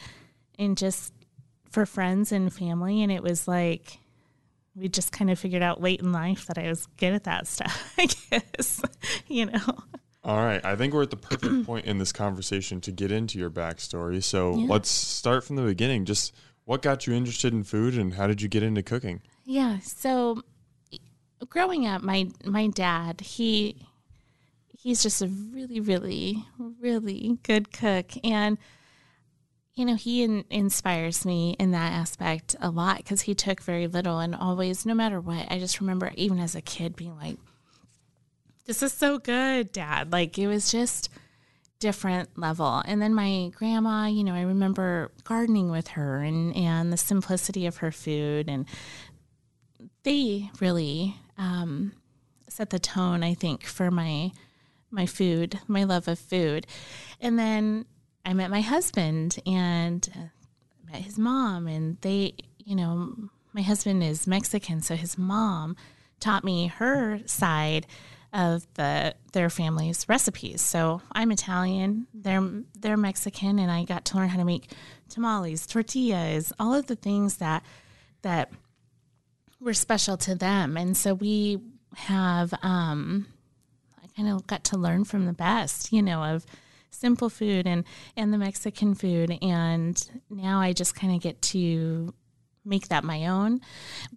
[0.59, 1.13] and just
[1.69, 3.99] for friends and family, and it was like
[4.75, 7.47] we just kind of figured out late in life that I was good at that
[7.47, 7.93] stuff.
[7.97, 8.81] I guess,
[9.27, 9.61] you know.
[10.23, 10.63] All right.
[10.65, 14.23] I think we're at the perfect point in this conversation to get into your backstory.
[14.23, 14.65] So Yeah.
[14.67, 16.03] let's start from the beginning.
[16.05, 16.33] Just
[16.65, 19.21] what got you interested in food and how did you get into cooking?
[19.45, 19.77] Yeah.
[19.79, 20.41] So
[21.49, 23.87] growing up, my my dad, he
[24.77, 28.11] he's just a really, really, really good cook.
[28.23, 28.57] And
[29.73, 33.87] you know, he in, inspires me in that aspect a lot because he took very
[33.87, 37.37] little and always, no matter what, I just remember even as a kid being like,
[38.65, 40.13] this is so good, dad.
[40.13, 41.09] Like it was just
[41.79, 42.81] different level.
[42.85, 47.65] And then my grandma, you know, I remember gardening with her and, and the simplicity
[47.65, 48.49] of her food.
[48.49, 48.65] And
[50.03, 51.93] they really um,
[52.47, 54.31] set the tone, I think, for my
[54.91, 56.65] my food, my love of food.
[57.19, 57.85] And then
[58.23, 60.29] I met my husband and
[60.89, 63.13] met his mom, and they, you know,
[63.53, 65.75] my husband is Mexican, so his mom
[66.19, 67.87] taught me her side
[68.33, 70.61] of the their family's recipes.
[70.61, 74.71] So I'm Italian, they're they're Mexican, and I got to learn how to make
[75.09, 77.63] tamales, tortillas, all of the things that
[78.23, 78.51] that
[79.65, 80.78] were special to them.
[80.78, 81.60] And so we
[81.95, 83.28] have um,
[84.01, 86.45] I kind of got to learn from the best, you know, of
[86.91, 87.84] simple food and
[88.15, 89.38] and the Mexican food.
[89.41, 92.13] And now I just kind of get to
[92.63, 93.60] make that my own.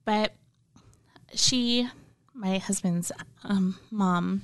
[0.05, 0.35] But
[1.35, 1.89] she
[2.35, 3.11] my husband's
[3.43, 4.43] um, mom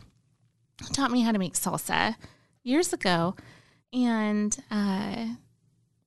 [0.93, 2.17] taught me how to make salsa
[2.62, 3.37] years ago.
[3.93, 5.27] And uh,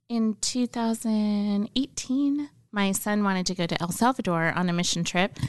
[0.09, 5.39] in 2018, my son wanted to go to El Salvador on a mission trip.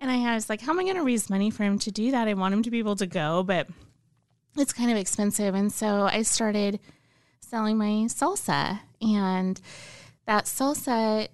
[0.00, 2.10] And I was like, how am I going to raise money for him to do
[2.10, 2.26] that?
[2.26, 3.68] I want him to be able to go, but
[4.56, 5.54] it's kind of expensive.
[5.54, 6.80] And so I started
[7.40, 8.80] selling my salsa.
[9.02, 9.60] And
[10.24, 11.28] that salsa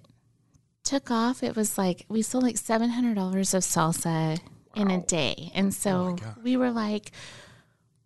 [0.83, 4.81] took off, it was like we sold like seven hundred dollars of salsa wow.
[4.81, 7.11] in a day, and oh so oh we were like,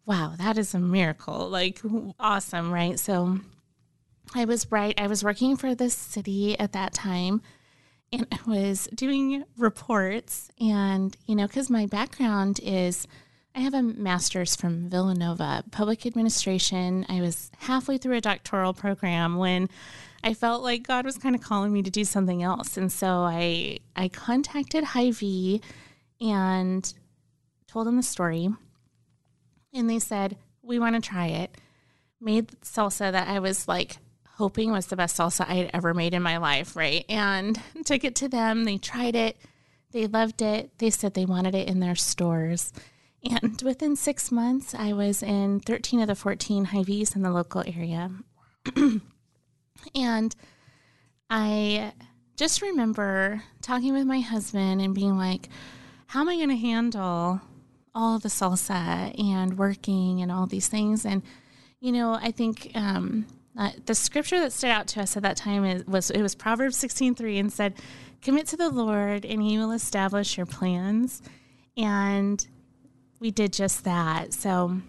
[0.06, 1.50] "Wow, that is a miracle!
[1.50, 1.82] Like
[2.20, 3.40] awesome, right?" So
[4.34, 5.00] I was right.
[5.00, 7.42] I was working for the city at that time,
[8.12, 13.08] and I was doing reports, and you know, because my background is.
[13.58, 17.06] I have a master's from Villanova, public administration.
[17.08, 19.70] I was halfway through a doctoral program when
[20.26, 22.76] I felt like God was kind of calling me to do something else.
[22.76, 25.62] And so I I contacted Hy-Vee
[26.20, 26.94] and
[27.68, 28.50] told them the story.
[29.74, 31.56] And they said, "We want to try it."
[32.20, 34.00] Made salsa that I was like
[34.38, 37.06] hoping was the best salsa I had ever made in my life, right?
[37.10, 38.64] And took it to them.
[38.64, 39.38] They tried it.
[39.92, 40.78] They loved it.
[40.78, 42.74] They said they wanted it in their stores.
[43.24, 47.64] And within six months, I was in 13 of the 14 Hy-Vees in the local
[47.66, 48.12] area.
[49.94, 50.36] And
[51.30, 51.94] I
[52.38, 55.50] just remember talking with my husband and being like,
[56.08, 57.42] how am I going to handle
[57.94, 61.06] all the salsa and working and all these things?
[61.06, 61.24] And,
[61.80, 63.26] you know, I think um,
[63.58, 66.36] uh, the scripture that stood out to us at that time is, was it was
[66.36, 67.74] Proverbs 16:3 and said,
[68.22, 71.22] "Commit to the Lord, and He will establish your plans."
[71.78, 72.46] And
[73.20, 74.34] we did just that.
[74.34, 74.82] So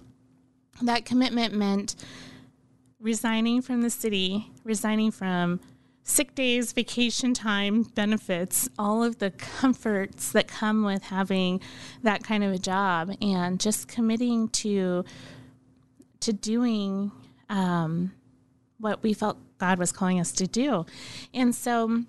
[0.83, 1.95] that commitment meant
[3.01, 5.61] resigning from the city, resigning from
[6.03, 11.61] sick days, vacation time, benefits, all of the comforts that come with having
[12.03, 15.05] that kind of a job, and just committing to
[16.19, 17.13] to doing
[17.49, 18.13] um,
[18.79, 20.87] what we felt God was calling us to do.
[21.33, 22.05] And so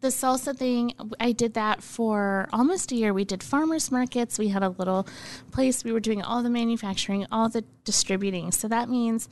[0.00, 3.12] the salsa thing, I did that for almost a year.
[3.12, 4.38] We did farmers markets.
[4.38, 5.06] We had a little
[5.50, 5.84] place.
[5.84, 8.52] We were doing all the manufacturing, all the distributing.
[8.52, 9.28] So that means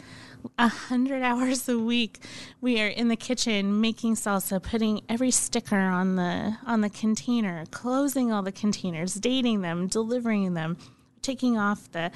[0.58, 2.24] a hundred hours a week.
[2.60, 7.64] We are in the kitchen making salsa, putting every sticker on the on the container,
[7.70, 10.76] closing all the containers, dating them, delivering them,
[11.22, 12.10] taking off the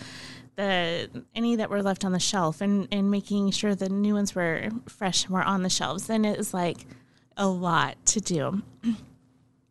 [0.58, 4.34] the any that were left on the shelf, and and making sure the new ones
[4.34, 6.10] were fresh and were on the shelves.
[6.10, 6.84] And it was like
[7.36, 8.62] a lot to do.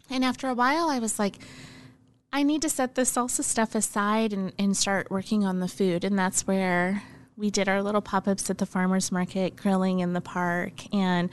[0.09, 1.35] And after a while, I was like,
[2.31, 6.05] I need to set the salsa stuff aside and, and start working on the food.
[6.05, 7.03] And that's where
[7.35, 11.29] we did our little pop ups at the farmers market, grilling in the park, and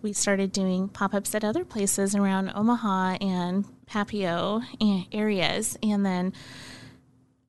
[0.00, 4.62] we started doing pop ups at other places around Omaha and Papio
[5.12, 6.32] areas, and then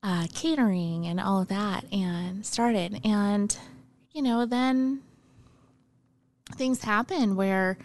[0.06, 3.00] uh, catering and all of that, and started.
[3.04, 3.56] And,
[4.12, 5.02] you know, then
[6.54, 7.76] things happened where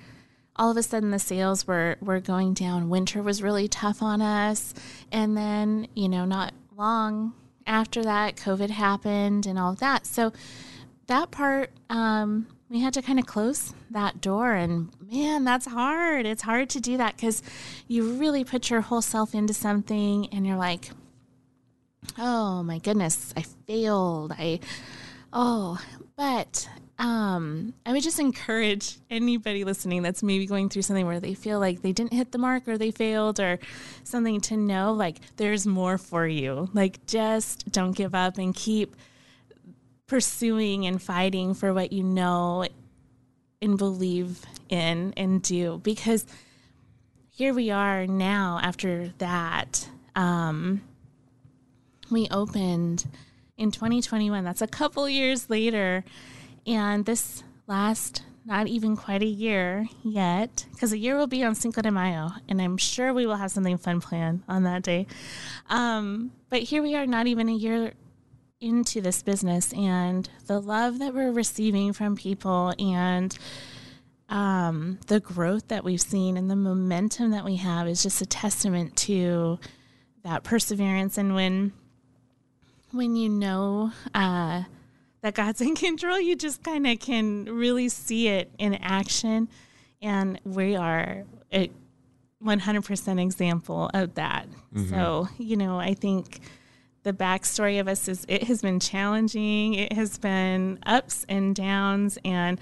[0.56, 2.90] all of a sudden the sales were were going down.
[2.90, 4.76] Winter was really tough on us,
[5.12, 7.34] and then you know not long
[7.66, 10.06] after that, COVID happened and all of that.
[10.06, 10.32] So
[11.08, 16.28] that part um, we had to kind of close that door, and man, that's hard.
[16.28, 17.42] It's hard to do that because
[17.88, 20.92] you really put your whole self into something, and you're like,
[22.18, 24.34] oh my goodness, I failed.
[24.38, 24.60] I
[25.34, 25.82] oh,
[26.16, 26.68] but
[27.00, 31.60] um, I would just encourage anybody listening that's maybe going through something where they feel
[31.60, 33.58] like they didn't hit the mark or they failed or
[34.04, 36.70] something to know like there's more for you.
[36.74, 38.96] Like just don't give up and keep
[40.06, 42.68] pursuing and fighting for what you know
[43.62, 46.26] and believe in and do because
[47.32, 49.88] here we are now after that.
[50.16, 50.82] Um,
[52.12, 53.06] we opened
[53.58, 54.44] in 2021.
[54.44, 56.04] That's a couple years later
[56.68, 61.54] and this last not even quite a year yet, because a year will be on
[61.54, 65.06] Cinco de Mayo, and I'm sure we will have something fun planned on that day.
[65.70, 67.94] Um, but here we are, not even a year
[68.60, 73.38] into this business, and the love that we're receiving from people, and
[74.28, 78.26] um, the growth that we've seen, and the momentum that we have is just a
[78.26, 79.60] testament to
[80.24, 81.18] that perseverance.
[81.18, 81.74] And when
[82.92, 83.92] when you know.
[84.14, 84.64] Uh,
[85.22, 89.48] that God's in control, you just kind of can really see it in action.
[90.02, 91.24] And we are
[91.54, 91.70] a
[92.44, 94.48] 100% example of that.
[94.74, 94.90] Mm-hmm.
[94.90, 96.40] So, you know, I think
[97.04, 102.18] the backstory of us is it has been challenging, it has been ups and downs,
[102.26, 102.60] and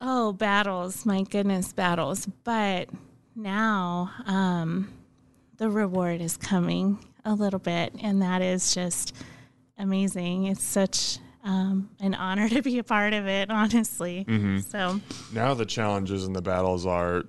[0.00, 2.26] oh, battles, my goodness, battles.
[2.44, 2.88] But
[3.34, 4.90] now um,
[5.58, 9.14] the reward is coming a little bit, and that is just
[9.76, 10.46] amazing.
[10.46, 14.24] It's such um, an honor to be a part of it, honestly.
[14.26, 14.60] Mm-hmm.
[14.60, 15.00] So
[15.34, 17.24] now the challenges and the battles are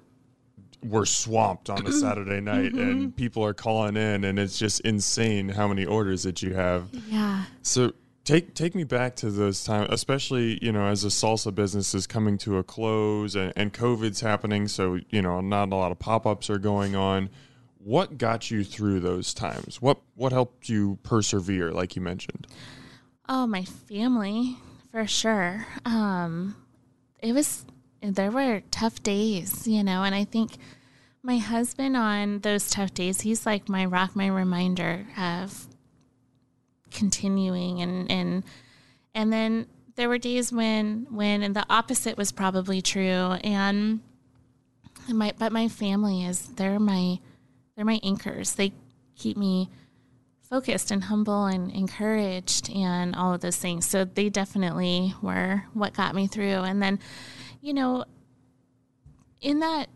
[0.83, 2.79] we're swamped on a Saturday night mm-hmm.
[2.79, 6.87] and people are calling in and it's just insane how many orders that you have.
[7.09, 7.45] Yeah.
[7.63, 11.95] So take take me back to those times, especially, you know, as the salsa business
[11.95, 15.91] is coming to a close and, and COVID's happening, so you know, not a lot
[15.91, 17.29] of pop ups are going on.
[17.87, 19.81] What got you through those times?
[19.81, 22.45] What what helped you persevere, like you mentioned?
[23.29, 24.57] Oh, my family,
[24.91, 25.65] for sure.
[25.85, 26.57] Um,
[27.23, 27.65] it was,
[28.01, 30.57] there were tough days, you know, and I think
[31.23, 35.67] my husband on those tough days, he's like my rock, my reminder of
[36.91, 38.43] continuing and, and,
[39.15, 43.37] and then there were days when, when the opposite was probably true.
[43.45, 44.01] And
[45.07, 47.19] my, but my family is, they're my,
[47.77, 48.55] they're my anchors.
[48.55, 48.73] They
[49.15, 49.69] keep me,
[50.49, 53.85] focused and humble and encouraged and all of those things.
[53.85, 56.63] So they definitely were what got me through.
[56.63, 56.99] And then,
[57.61, 58.05] you know,
[59.41, 59.87] in that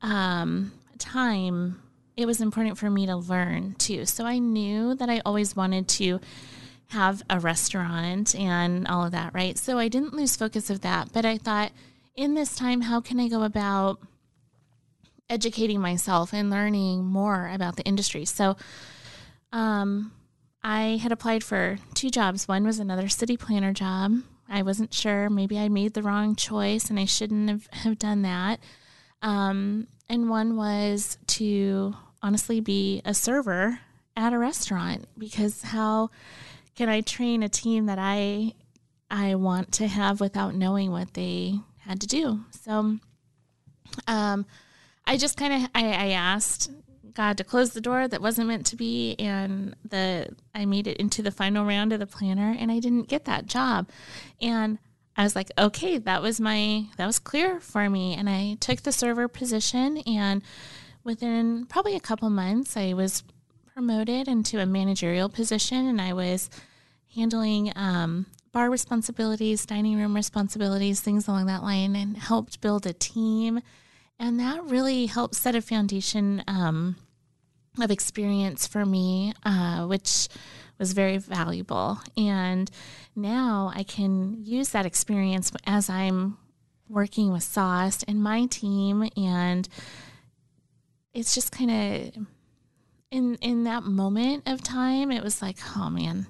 [0.00, 1.82] um, time,
[2.16, 4.06] it was important for me to learn too.
[4.06, 6.20] So I knew that I always wanted to
[6.88, 9.56] have a restaurant and all of that, right?
[9.58, 11.12] So I didn't lose focus of that.
[11.12, 11.72] But I thought,
[12.16, 14.00] in this time, how can I go about
[15.30, 18.26] educating myself and learning more about the industry?
[18.26, 18.56] So
[19.52, 20.12] um,
[20.62, 22.46] I had applied for two jobs.
[22.46, 24.22] One was another city planner job.
[24.48, 25.30] I wasn't sure.
[25.30, 28.60] Maybe I made the wrong choice and I shouldn't have, have done that.
[29.22, 33.78] Um, and one was to honestly be a server
[34.16, 36.10] at a restaurant because how
[36.74, 38.54] can I train a team that I
[39.10, 42.40] I want to have without knowing what they had to do?
[42.62, 42.98] So
[44.06, 44.46] um,
[45.10, 46.70] I just kind of I, I asked
[47.14, 50.98] God to close the door that wasn't meant to be, and the I made it
[50.98, 53.88] into the final round of the planner, and I didn't get that job,
[54.40, 54.78] and
[55.16, 58.82] I was like, okay, that was my that was clear for me, and I took
[58.82, 60.42] the server position, and
[61.02, 63.24] within probably a couple months, I was
[63.74, 66.48] promoted into a managerial position, and I was
[67.16, 72.92] handling um, bar responsibilities, dining room responsibilities, things along that line, and helped build a
[72.92, 73.60] team
[74.20, 76.96] and that really helped set a foundation um,
[77.80, 80.28] of experience for me, uh, which
[80.78, 81.98] was very valuable.
[82.18, 82.70] And
[83.16, 86.36] now I can use that experience as I'm
[86.86, 89.08] working with Sauce and my team.
[89.16, 89.66] And
[91.14, 92.26] it's just kind of
[93.10, 96.26] in in that moment of time, it was like, oh man,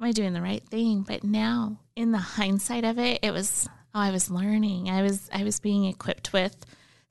[0.00, 1.02] am I doing the right thing?
[1.02, 4.88] But now, in the hindsight of it, it was oh, I was learning.
[4.88, 6.64] I was I was being equipped with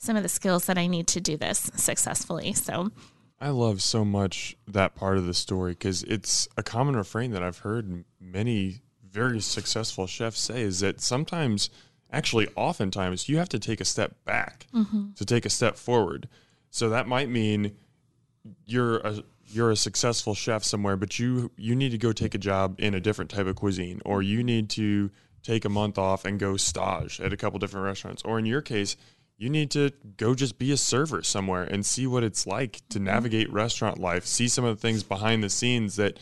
[0.03, 2.51] some of the skills that I need to do this successfully.
[2.53, 2.91] So
[3.39, 7.41] I love so much that part of the story because it's a common refrain that
[7.41, 11.69] I've heard many very successful chefs say is that sometimes,
[12.11, 15.11] actually, oftentimes, you have to take a step back mm-hmm.
[15.13, 16.27] to take a step forward.
[16.69, 17.75] So that might mean
[18.65, 22.39] you're a you're a successful chef somewhere, but you you need to go take a
[22.39, 25.11] job in a different type of cuisine, or you need to
[25.43, 28.61] take a month off and go stage at a couple different restaurants, or in your
[28.61, 28.97] case,
[29.43, 32.97] you need to go just be a server somewhere and see what it's like to
[32.97, 33.07] mm-hmm.
[33.07, 36.17] navigate restaurant life, see some of the things behind the scenes that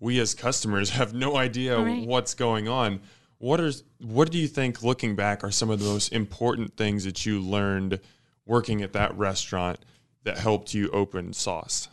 [0.00, 2.06] we as customers have no idea right.
[2.06, 3.00] what's going on.
[3.36, 3.70] What are
[4.00, 7.38] what do you think looking back are some of the most important things that you
[7.38, 8.00] learned
[8.46, 9.80] working at that restaurant
[10.22, 11.88] that helped you open sauce?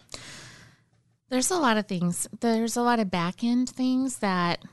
[1.27, 2.29] There's a lot of things.
[2.39, 4.63] There's a lot of back end things that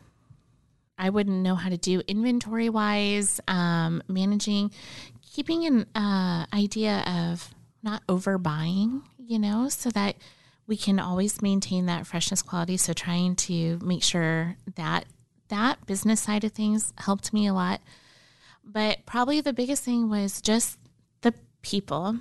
[0.97, 4.73] I wouldn't know how to do inventory wise, um, managing
[5.39, 10.17] keeping an uh, idea of not overbuying, you know, so that
[10.67, 12.77] we can always maintain that freshness quality.
[12.77, 15.05] So trying to make sure that
[15.47, 17.81] that business side of things helped me a lot.
[18.65, 20.77] but probably the biggest thing was just
[21.21, 21.33] the
[21.63, 22.19] people.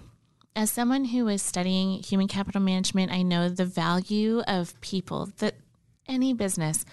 [0.56, 5.56] As someone who is studying human capital management, I know the value of people that
[6.08, 6.86] any business,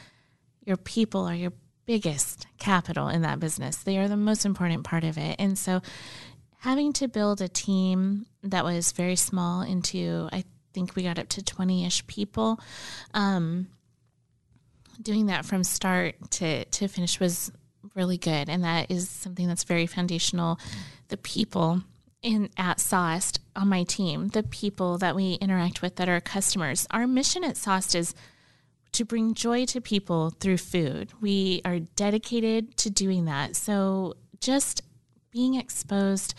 [0.64, 1.52] your people are your
[1.86, 3.76] biggest capital in that business.
[3.76, 5.36] They are the most important part of it.
[5.38, 5.82] And so
[6.58, 11.28] having to build a team that was very small into, I think we got up
[11.30, 12.58] to 20 ish people.
[13.12, 13.68] Um,
[15.00, 17.52] doing that from start to, to finish was
[17.94, 18.48] really good.
[18.48, 20.58] And that is something that's very foundational.
[21.08, 21.82] The people
[22.22, 26.86] in at Sauced on my team, the people that we interact with that are customers.
[26.90, 28.14] Our mission at Sauced is
[28.94, 31.12] to bring joy to people through food.
[31.20, 33.56] We are dedicated to doing that.
[33.56, 34.82] So just
[35.30, 36.34] being exposed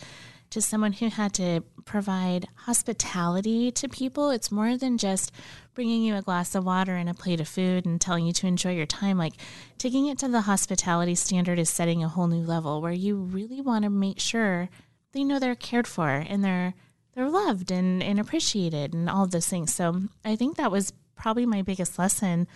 [0.50, 5.32] to someone who had to provide hospitality to people, it's more than just
[5.74, 8.46] bringing you a glass of water and a plate of food and telling you to
[8.46, 9.18] enjoy your time.
[9.18, 9.34] Like
[9.76, 13.60] taking it to the hospitality standard is setting a whole new level where you really
[13.60, 14.68] want to make sure
[15.12, 16.74] they know they're cared for and they're
[17.14, 19.74] they're loved and, and appreciated and all of those things.
[19.74, 22.46] So I think that was probably my biggest lesson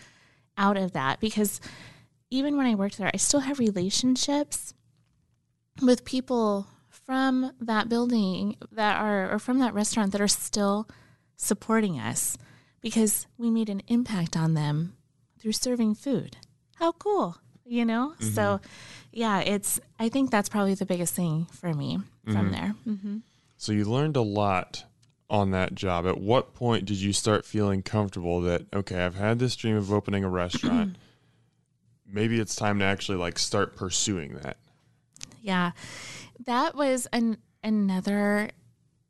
[0.57, 1.61] out of that because
[2.31, 4.75] even when I worked there, I still have relationships
[5.83, 10.89] with people from that building that are, or from that restaurant that are still
[11.37, 12.37] supporting us
[12.81, 14.95] because we made an impact on them
[15.41, 16.37] through serving food.
[16.77, 18.15] How cool, you know?
[18.21, 18.35] Mm-hmm.
[18.35, 18.61] So,
[19.13, 22.33] yeah, it's, I think that's probably the biggest thing for me mm-hmm.
[22.33, 22.75] from there.
[22.87, 23.17] Mm-hmm.
[23.57, 24.85] So, you learned a lot
[25.31, 29.39] on that job, at what point did you start feeling comfortable that okay, I've had
[29.39, 30.97] this dream of opening a restaurant.
[32.07, 34.57] Maybe it's time to actually like start pursuing that.
[35.41, 35.71] Yeah.
[36.45, 38.51] That was an another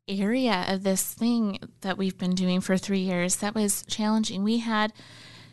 [0.06, 4.44] area of this thing that we've been doing for 3 years that was challenging.
[4.44, 4.92] We had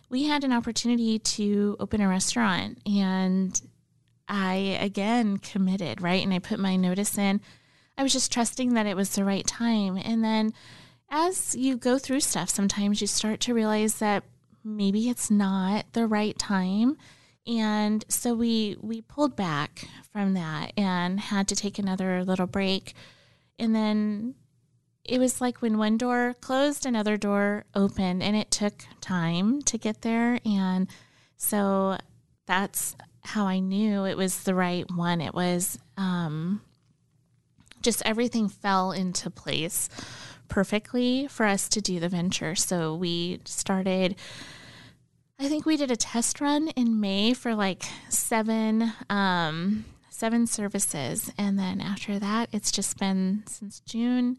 [0.10, 3.60] we had an opportunity to open a restaurant and
[4.28, 6.22] I again committed, right?
[6.22, 7.40] And I put my notice in
[7.98, 9.98] I was just trusting that it was the right time.
[9.98, 10.54] And then
[11.10, 14.24] as you go through stuff, sometimes you start to realize that
[14.64, 16.98] maybe it's not the right time.
[17.48, 22.94] And so we we pulled back from that and had to take another little break.
[23.58, 24.36] And then
[25.06, 29.78] it was like when one door closed, another door opened, and it took time to
[29.78, 30.40] get there.
[30.46, 30.90] And
[31.38, 31.98] so
[32.46, 35.22] that's how I knew it was the right one.
[35.22, 36.62] It was um,
[37.82, 39.90] just everything fell into place
[40.48, 42.56] perfectly for us to do the venture.
[42.56, 44.16] So we started.
[45.40, 51.32] I think we did a test run in May for like seven um, seven services,
[51.38, 54.38] and then after that, it's just been since June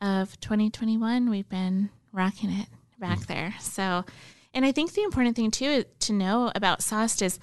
[0.00, 1.30] of 2021.
[1.30, 2.66] We've been rocking it
[2.98, 3.26] back mm.
[3.26, 3.54] there.
[3.60, 4.04] So,
[4.52, 7.38] and I think the important thing too to know about Sauced is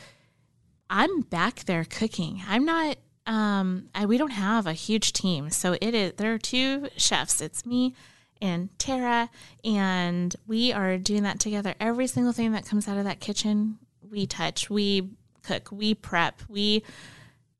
[0.90, 2.42] I'm back there cooking.
[2.48, 2.98] I'm not
[3.30, 6.13] um, I, we don't have a huge team, so it is.
[6.13, 7.41] There are two chefs.
[7.41, 7.93] It's me
[8.41, 9.30] and Tara,
[9.63, 11.75] and we are doing that together.
[11.80, 13.77] Every single thing that comes out of that kitchen,
[14.09, 15.11] we touch, we
[15.43, 16.84] cook, we prep, we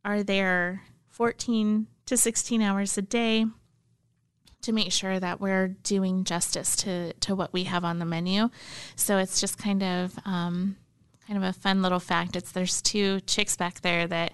[0.03, 3.45] are there 14 to 16 hours a day
[4.63, 8.49] to make sure that we're doing justice to to what we have on the menu.
[8.95, 10.78] So it's just kind of um,
[11.28, 12.36] kind of a fun little fact.
[12.36, 14.34] It's there's two chicks back there that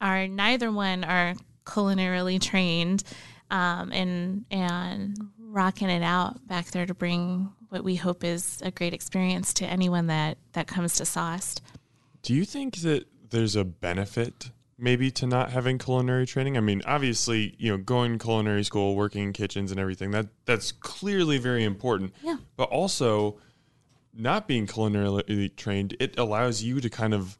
[0.00, 1.34] are neither one are
[1.64, 3.02] culinarily trained
[3.50, 8.70] um, and and rocking it out back there to bring what we hope is a
[8.70, 11.62] great experience to anyone that that comes to Sauced.
[12.22, 16.56] Do you think that there's a benefit maybe to not having culinary training?
[16.56, 20.28] I mean, obviously, you know, going to culinary school, working in kitchens and everything, that
[20.44, 22.14] that's clearly very important.
[22.22, 22.36] Yeah.
[22.56, 23.38] But also
[24.12, 27.38] not being culinarily trained, it allows you to kind of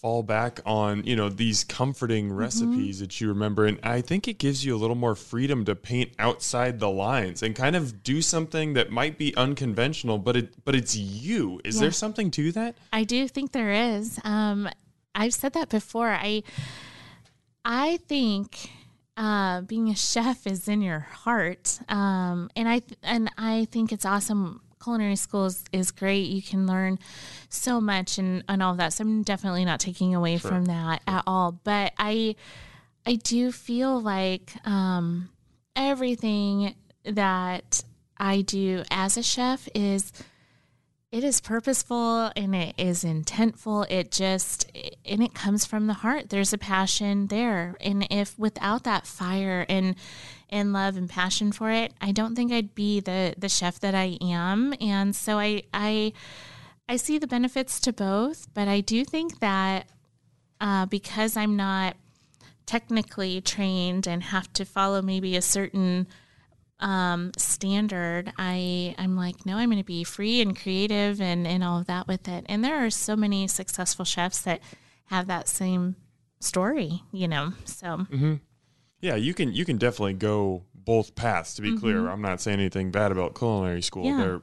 [0.00, 2.38] fall back on you know these comforting mm-hmm.
[2.38, 3.02] recipes mm-hmm.
[3.02, 6.10] that you remember and i think it gives you a little more freedom to paint
[6.18, 10.74] outside the lines and kind of do something that might be unconventional but it but
[10.74, 11.82] it's you is yeah.
[11.82, 14.66] there something to that i do think there is um,
[15.14, 16.42] i've said that before i
[17.66, 18.70] i think
[19.18, 24.06] uh, being a chef is in your heart um, and i and i think it's
[24.06, 26.28] awesome culinary school is, is great.
[26.28, 26.98] You can learn
[27.48, 28.92] so much and, and all of that.
[28.92, 30.50] So I'm definitely not taking away sure.
[30.50, 31.16] from that sure.
[31.16, 31.52] at all.
[31.52, 32.36] But I
[33.06, 35.30] I do feel like um,
[35.74, 36.74] everything
[37.04, 37.82] that
[38.18, 40.12] I do as a chef is
[41.10, 43.90] it is purposeful and it is intentful.
[43.90, 44.70] It just
[45.04, 46.28] and it comes from the heart.
[46.30, 47.74] There's a passion there.
[47.80, 49.96] And if without that fire and
[50.50, 53.94] and love and passion for it, I don't think I'd be the the chef that
[53.94, 54.74] I am.
[54.80, 56.12] And so I I
[56.88, 59.88] I see the benefits to both, but I do think that
[60.60, 61.96] uh, because I'm not
[62.66, 66.06] technically trained and have to follow maybe a certain
[66.78, 71.62] um, standard, I I'm like, no, I'm going to be free and creative and and
[71.62, 72.44] all of that with it.
[72.48, 74.60] And there are so many successful chefs that
[75.06, 75.96] have that same
[76.40, 77.52] story, you know.
[77.64, 78.34] So Mm-hmm.
[79.00, 81.54] Yeah, you can you can definitely go both paths.
[81.54, 82.08] To be clear, Mm-hmm.
[82.12, 84.04] I'm not saying anything bad about culinary school.
[84.06, 84.16] Yeah.
[84.18, 84.40] They're,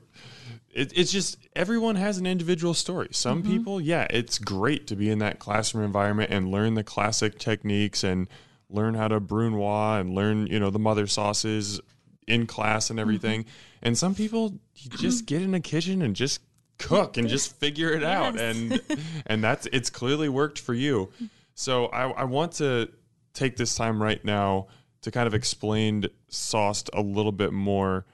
[0.72, 3.10] it, it's just everyone has an individual story.
[3.12, 3.52] Some Mm-hmm.
[3.52, 8.04] people, yeah, it's great to be in that classroom environment and learn the classic techniques
[8.04, 8.28] and
[8.70, 11.80] learn how to brunoise and learn you know the mother sauces
[12.28, 13.42] in class and everything.
[13.44, 13.50] Mm-hmm.
[13.84, 16.42] And some people you just get in a kitchen and just
[16.78, 18.80] cook and just figure it out and
[19.26, 21.10] and that's it's clearly worked for you.
[21.56, 22.90] So I, I want to
[23.38, 24.68] take this time right now
[25.02, 28.06] to kind of explain sauced a little bit more.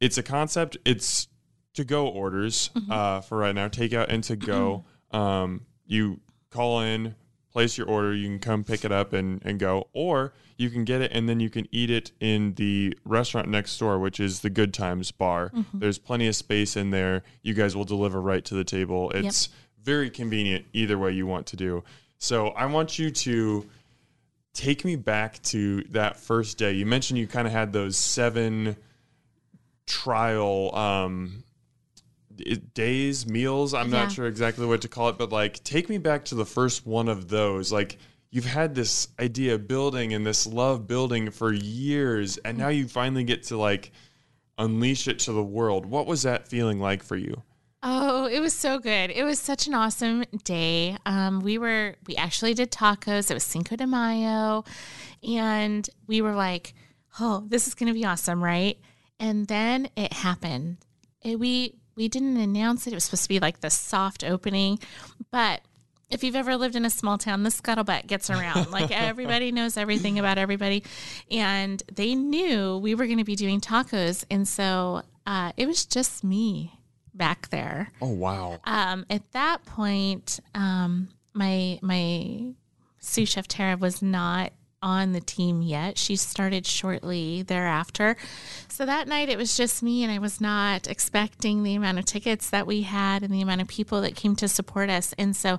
[0.00, 0.76] It's a concept.
[0.84, 1.28] It's
[1.74, 4.84] to go orders uh, for right now, takeout and to go.
[5.10, 7.14] Um, you call in,
[7.52, 8.14] place your order.
[8.14, 11.28] You can come pick it up and, and go, or you can get it and
[11.28, 15.12] then you can eat it in the restaurant next door, which is the Good Times
[15.12, 15.52] Bar.
[15.72, 17.22] There's plenty of space in there.
[17.42, 19.10] You guys will deliver right to the table.
[19.12, 19.48] It's
[19.82, 21.84] very convenient either way you want to do.
[22.18, 23.64] So I want you to
[24.58, 26.72] take me back to that first day.
[26.72, 28.76] You mentioned you kind of had those seven
[29.86, 31.44] trial um
[32.74, 33.72] days, meals.
[33.72, 34.04] I'm Yeah.
[34.04, 36.86] not sure exactly what to call it, but like take me back to the first
[36.86, 37.72] one of those.
[37.72, 37.98] Like
[38.30, 43.24] you've had this idea building and this love building for years and now you finally
[43.24, 43.92] get to like
[44.58, 45.86] unleash it to the world.
[45.86, 47.42] What was that feeling like for you?
[47.82, 49.10] Oh, it was so good.
[49.10, 50.96] It was such an awesome day.
[51.06, 53.30] Um, we were we actually did tacos.
[53.30, 54.64] It was Cinco de Mayo,
[55.22, 56.74] and we were like,
[57.20, 58.78] "Oh, this is going to be awesome, right?"
[59.20, 60.78] And then it happened.
[61.22, 62.92] It, we we didn't announce it.
[62.92, 64.80] It was supposed to be like the soft opening,
[65.30, 65.60] but
[66.10, 68.70] if you've ever lived in a small town, the scuttlebutt gets around.
[68.72, 70.82] Like everybody knows everything about everybody,
[71.30, 75.86] and they knew we were going to be doing tacos, and so uh, it was
[75.86, 76.77] just me
[77.18, 77.90] back there.
[78.00, 78.60] Oh wow.
[78.64, 82.54] Um, at that point, um, my my
[83.00, 85.98] sous chef Tara was not on the team yet.
[85.98, 88.16] She started shortly thereafter.
[88.68, 92.04] So that night it was just me, and I was not expecting the amount of
[92.04, 95.14] tickets that we had and the amount of people that came to support us.
[95.18, 95.58] And so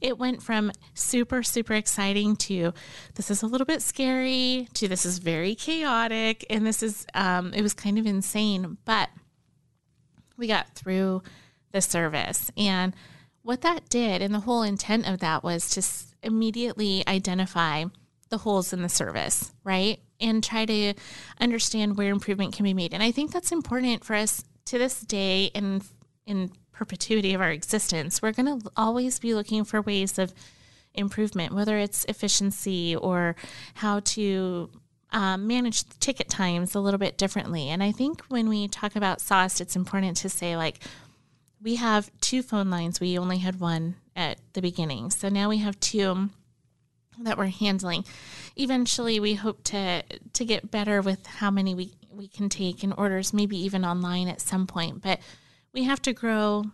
[0.00, 2.72] it went from super, super exciting to
[3.14, 6.44] this is a little bit scary to this is very chaotic.
[6.48, 8.78] And this is, um, it was kind of insane.
[8.84, 9.10] But
[10.36, 11.22] we got through
[11.72, 12.50] the service.
[12.56, 12.94] And
[13.42, 17.84] what that did, and the whole intent of that was to immediately identify
[18.30, 20.00] the holes in the service, right?
[20.20, 20.94] And try to
[21.40, 22.94] understand where improvement can be made.
[22.94, 25.84] And I think that's important for us to this day and
[26.26, 28.22] in perpetuity of our existence.
[28.22, 30.32] We're going to always be looking for ways of
[30.94, 33.36] improvement, whether it's efficiency or
[33.74, 34.70] how to
[35.14, 37.68] um, manage the ticket times a little bit differently.
[37.68, 40.80] And I think when we talk about sauce, it's important to say, like,
[41.62, 43.00] we have two phone lines.
[43.00, 45.10] We only had one at the beginning.
[45.10, 46.30] So now we have two
[47.20, 48.04] that we're handling.
[48.56, 50.02] Eventually, we hope to
[50.32, 54.26] to get better with how many we, we can take in orders, maybe even online
[54.26, 55.00] at some point.
[55.00, 55.20] But
[55.72, 56.64] we have to grow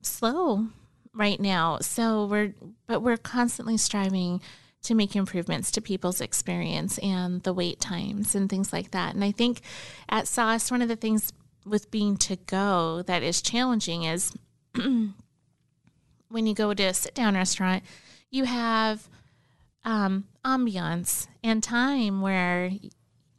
[0.00, 0.68] slow
[1.12, 1.78] right now.
[1.80, 2.54] So we're
[2.86, 4.40] but we're constantly striving
[4.84, 9.14] to make improvements to people's experience and the wait times and things like that.
[9.14, 9.60] And I think
[10.08, 11.32] at Sauce, one of the things
[11.66, 14.32] with being to go that is challenging is
[14.74, 15.14] when
[16.32, 17.82] you go to a sit down restaurant,
[18.30, 19.08] you have
[19.84, 22.70] um, ambiance and time where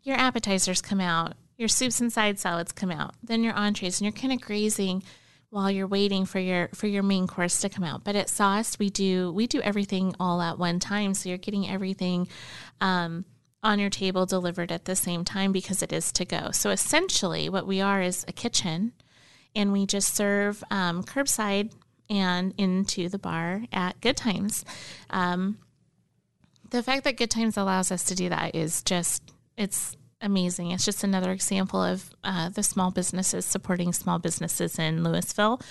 [0.03, 4.05] your appetizers come out, your soups and side salads come out, then your entrees, and
[4.05, 5.03] you're kind of grazing
[5.49, 8.03] while you're waiting for your for your main course to come out.
[8.03, 11.67] But at Sauce, we do we do everything all at one time, so you're getting
[11.67, 12.27] everything
[12.81, 13.25] um,
[13.63, 16.51] on your table delivered at the same time because it is to go.
[16.51, 18.93] So essentially, what we are is a kitchen,
[19.55, 21.71] and we just serve um, curbside
[22.09, 24.63] and into the bar at Good Times.
[25.09, 25.57] Um,
[26.69, 29.23] the fact that Good Times allows us to do that is just
[29.57, 30.71] it's amazing.
[30.71, 35.61] It's just another example of uh, the small businesses supporting small businesses in Louisville,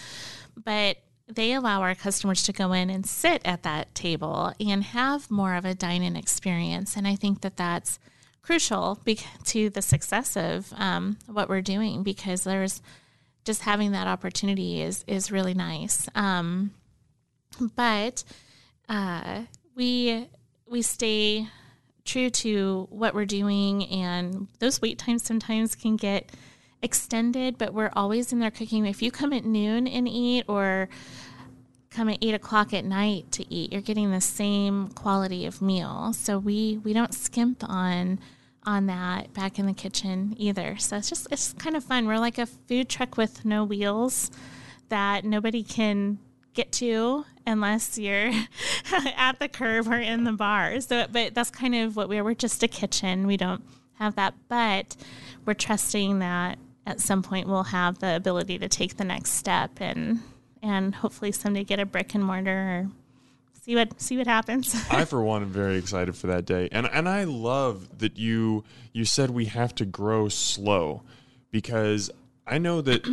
[0.63, 5.31] but they allow our customers to go in and sit at that table and have
[5.31, 7.99] more of a dine-in experience, and I think that that's
[8.43, 12.83] crucial bec- to the success of um, what we're doing because there's
[13.45, 16.09] just having that opportunity is is really nice.
[16.15, 16.73] Um,
[17.75, 18.25] but
[18.89, 19.43] uh,
[19.75, 20.29] we
[20.67, 21.49] we stay
[22.05, 26.31] true to what we're doing, and those wait times sometimes can get
[26.83, 27.59] extended.
[27.59, 28.87] But we're always in there cooking.
[28.87, 30.89] If you come at noon and eat, or
[31.91, 36.13] come at eight o'clock at night to eat, you're getting the same quality of meal.
[36.13, 38.19] So we we don't skimp on
[38.67, 40.77] on that back in the kitchen either.
[40.79, 42.07] So it's just it's kind of fun.
[42.07, 44.31] We're like a food truck with no wheels
[44.89, 46.19] that nobody can
[46.53, 48.33] get to unless you're
[49.17, 50.81] at the curb or in the bar.
[50.81, 53.27] So but that's kind of what we're we're just a kitchen.
[53.27, 53.63] We don't
[53.95, 54.97] have that, but
[55.45, 59.73] we're trusting that at some point we'll have the ability to take the next step
[59.81, 60.21] and
[60.63, 62.91] and hopefully someday get a brick and mortar or
[63.63, 64.75] see what see what happens.
[64.91, 66.69] I for one am very excited for that day.
[66.73, 71.03] And and I love that you you said we have to grow slow
[71.51, 72.11] because
[72.47, 73.07] I know that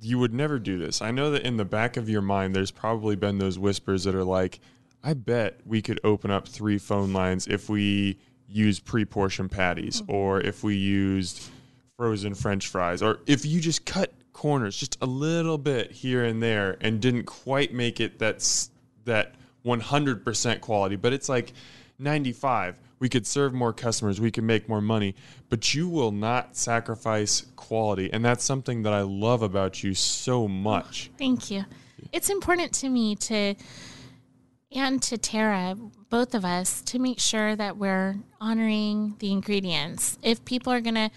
[0.00, 1.02] you would never do this.
[1.02, 4.14] I know that in the back of your mind there's probably been those whispers that
[4.14, 4.60] are like
[5.02, 8.18] I bet we could open up three phone lines if we
[8.48, 10.10] use pre-portioned patties hmm.
[10.10, 11.50] or if we used
[11.96, 16.42] frozen french fries or if you just cut corners just a little bit here and
[16.42, 18.70] there and didn't quite make it that's
[19.04, 19.34] that
[19.64, 21.52] 100% quality but it's like
[21.98, 25.14] 95 we could serve more customers we could make more money
[25.48, 30.46] but you will not sacrifice quality and that's something that i love about you so
[30.48, 31.64] much Thank you.
[32.12, 33.54] It's important to me to
[34.72, 35.76] and to Tara,
[36.10, 40.18] both of us, to make sure that we're honoring the ingredients.
[40.22, 41.10] If people are going to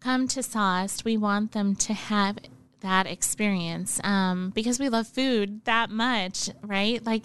[0.00, 2.38] come to Sauce, we want them to have
[2.80, 7.04] that experience um, because we love food that much, right?
[7.04, 7.24] Like,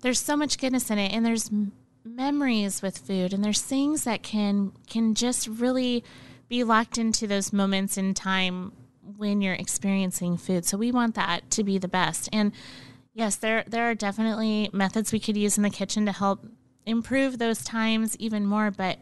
[0.00, 1.50] there's so much goodness in it, and there's
[2.04, 6.04] memories with food, and there's things that can can just really
[6.48, 8.72] be locked into those moments in time
[9.16, 10.64] when you're experiencing food.
[10.64, 12.28] So we want that to be the best.
[12.32, 12.52] And
[13.14, 16.46] yes, there there are definitely methods we could use in the kitchen to help
[16.86, 18.98] improve those times even more, but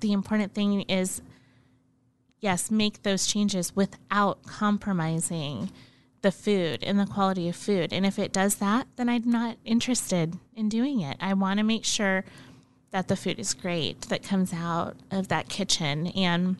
[0.00, 1.22] the important thing is
[2.40, 5.70] yes, make those changes without compromising
[6.22, 7.92] the food and the quality of food.
[7.92, 11.16] And if it does that, then I'm not interested in doing it.
[11.20, 12.24] I want to make sure
[12.92, 16.56] that the food is great that comes out of that kitchen and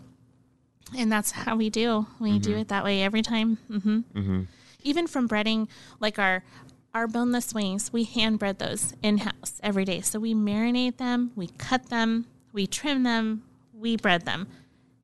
[0.98, 2.06] and that's how we do.
[2.20, 3.56] We do it that way every time.
[3.68, 4.00] hmm
[4.82, 5.68] Even from breading,
[6.00, 6.42] like our
[6.94, 10.00] our boneless wings, we hand bread those in house every day.
[10.02, 14.48] So we marinate them, we cut them, we trim them, we bread them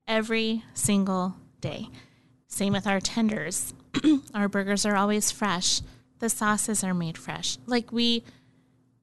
[0.07, 1.89] every single day.
[2.49, 3.73] Same with our tenders.
[4.35, 5.81] our burgers are always fresh.
[6.19, 7.59] The sauces are made fresh.
[7.67, 8.23] Like we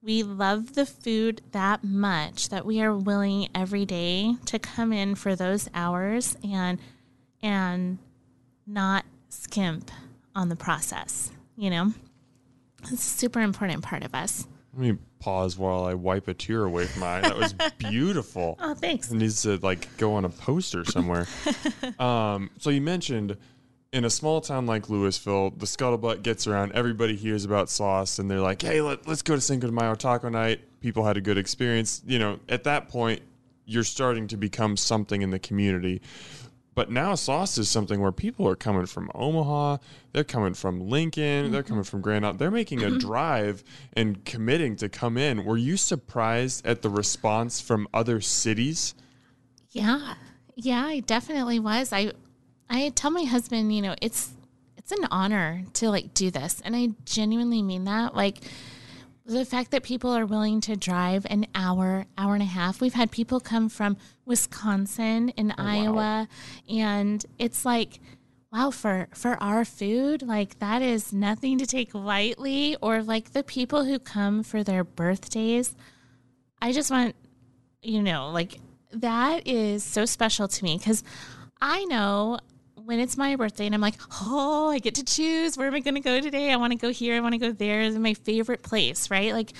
[0.02, 5.14] we love the food that much that we are willing every day to come in
[5.16, 6.78] for those hours and
[7.42, 7.98] and
[8.66, 9.90] not skimp
[10.34, 11.92] on the process, you know?
[12.82, 14.46] It's a super important part of us.
[14.74, 18.56] let me pause while i wipe a tear away from my eye that was beautiful
[18.60, 19.10] Oh, thanks.
[19.10, 21.26] It needs to like go on a poster somewhere.
[21.98, 23.36] um, so you mentioned
[23.92, 26.72] in a small town like Louisville, the scuttlebutt gets around.
[26.72, 29.94] Everybody hears about sauce, and they're like, "Hey, let, let's go to Cinco de Mayo
[29.94, 32.02] Taco Night." People had a good experience.
[32.06, 33.22] You know, at that point,
[33.64, 36.00] you're starting to become something in the community.
[36.76, 39.78] But now sauce is something where people are coming from Omaha,
[40.12, 41.68] they're coming from Lincoln, they're mm-hmm.
[41.68, 42.38] coming from Grand Island.
[42.38, 42.98] They're making a mm-hmm.
[42.98, 43.64] drive
[43.94, 45.46] and committing to come in.
[45.46, 48.94] Were you surprised at the response from other cities?
[49.70, 50.14] Yeah.
[50.54, 51.94] Yeah, I definitely was.
[51.94, 52.12] I
[52.68, 54.32] I tell my husband, you know, it's
[54.76, 56.60] it's an honor to like do this.
[56.64, 58.14] And I genuinely mean that.
[58.14, 58.38] Like
[59.24, 62.80] the fact that people are willing to drive an hour, hour and a half.
[62.80, 66.28] We've had people come from Wisconsin and oh, Iowa
[66.68, 68.00] and it's like
[68.52, 73.42] wow for for our food like that is nothing to take lightly or like the
[73.42, 75.74] people who come for their birthdays
[76.62, 77.14] i just want
[77.82, 78.58] you know like
[78.92, 81.02] that is so special to me because
[81.60, 82.38] i know
[82.86, 85.80] when it's my birthday and i'm like oh i get to choose where am i
[85.80, 87.96] going to go today i want to go here i want to go there it's
[87.96, 89.52] my favorite place right like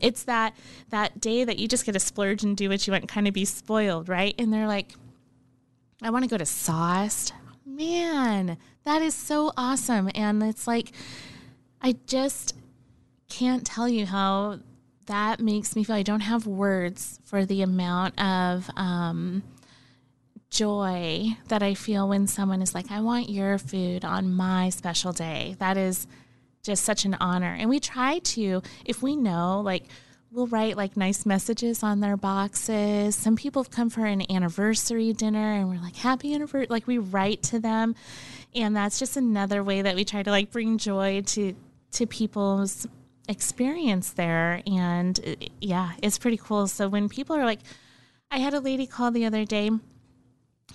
[0.00, 0.54] it's that
[0.90, 3.34] that day that you just get to splurge and do what you want kind of
[3.34, 4.94] be spoiled right and they're like
[6.04, 7.32] I want to go to Sauced.
[7.64, 10.10] Man, that is so awesome.
[10.14, 10.92] And it's like,
[11.80, 12.54] I just
[13.30, 14.58] can't tell you how
[15.06, 15.96] that makes me feel.
[15.96, 19.42] I don't have words for the amount of um,
[20.54, 25.12] joy that I feel when someone is like, I want your food on my special
[25.12, 25.56] day.
[25.58, 26.06] That is
[26.62, 27.54] just such an honor.
[27.58, 29.84] And we try to, if we know, like,
[30.30, 33.14] we'll write like nice messages on their boxes.
[33.14, 36.68] Some people have come for an anniversary dinner and we're like, happy anniversary.
[36.70, 37.94] Like, we write to them.
[38.54, 41.54] And that's just another way that we try to like bring joy to,
[41.92, 42.86] to people's
[43.28, 44.62] experience there.
[44.66, 46.68] And uh, yeah, it's pretty cool.
[46.68, 47.60] So when people are like,
[48.30, 49.70] I had a lady call the other day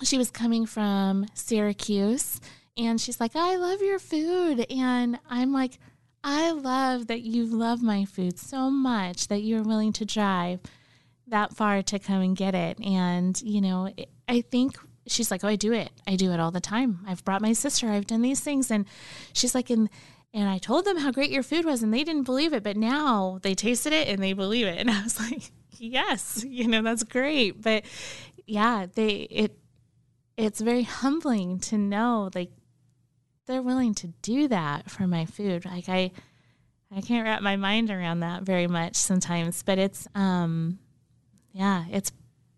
[0.02, 2.40] she was coming from Syracuse
[2.76, 4.66] and she's like, I love your food.
[4.70, 5.78] And I'm like,
[6.22, 10.60] I love that you love my food so much that you're willing to drive
[11.26, 12.78] that far to come and get it.
[12.84, 13.90] And, you know,
[14.28, 14.76] I think
[15.06, 15.90] she's like, Oh, I do it.
[16.06, 17.00] I do it all the time.
[17.06, 18.70] I've brought my sister, I've done these things.
[18.70, 18.86] And
[19.32, 19.88] she's like, and,
[20.32, 22.76] and I told them how great your food was, and they didn't believe it, but
[22.76, 24.78] now they tasted it and they believe it.
[24.80, 27.62] And I was like, Yes, you know, that's great.
[27.62, 27.84] But
[28.46, 29.58] yeah, they, it,
[30.40, 32.50] it's very humbling to know like
[33.46, 35.64] they're willing to do that for my food.
[35.64, 36.12] Like I
[36.94, 40.78] I can't wrap my mind around that very much sometimes, but it's um
[41.52, 42.12] yeah, it's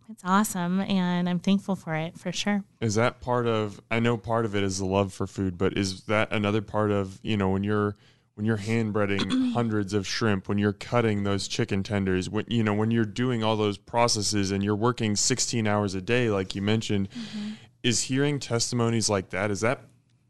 [0.09, 2.62] it's awesome and I'm thankful for it for sure.
[2.80, 5.76] Is that part of I know part of it is the love for food, but
[5.76, 7.97] is that another part of, you know, when you're
[8.35, 12.62] when you're hand breading hundreds of shrimp, when you're cutting those chicken tenders, when you
[12.62, 16.55] know, when you're doing all those processes and you're working 16 hours a day like
[16.55, 17.53] you mentioned, mm-hmm
[17.83, 19.80] is hearing testimonies like that is that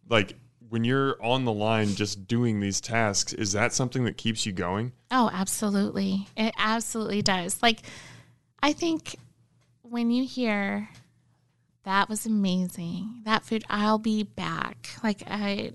[0.09, 0.35] like
[0.69, 4.53] when you're on the line just doing these tasks is that something that keeps you
[4.53, 4.93] going?
[5.11, 6.29] Oh absolutely.
[6.37, 7.63] It absolutely does.
[7.63, 7.81] Like
[8.63, 9.17] i think
[9.83, 10.89] when you hear
[11.85, 13.23] that was amazing.
[13.25, 14.89] That food i'll be back.
[15.03, 15.73] Like i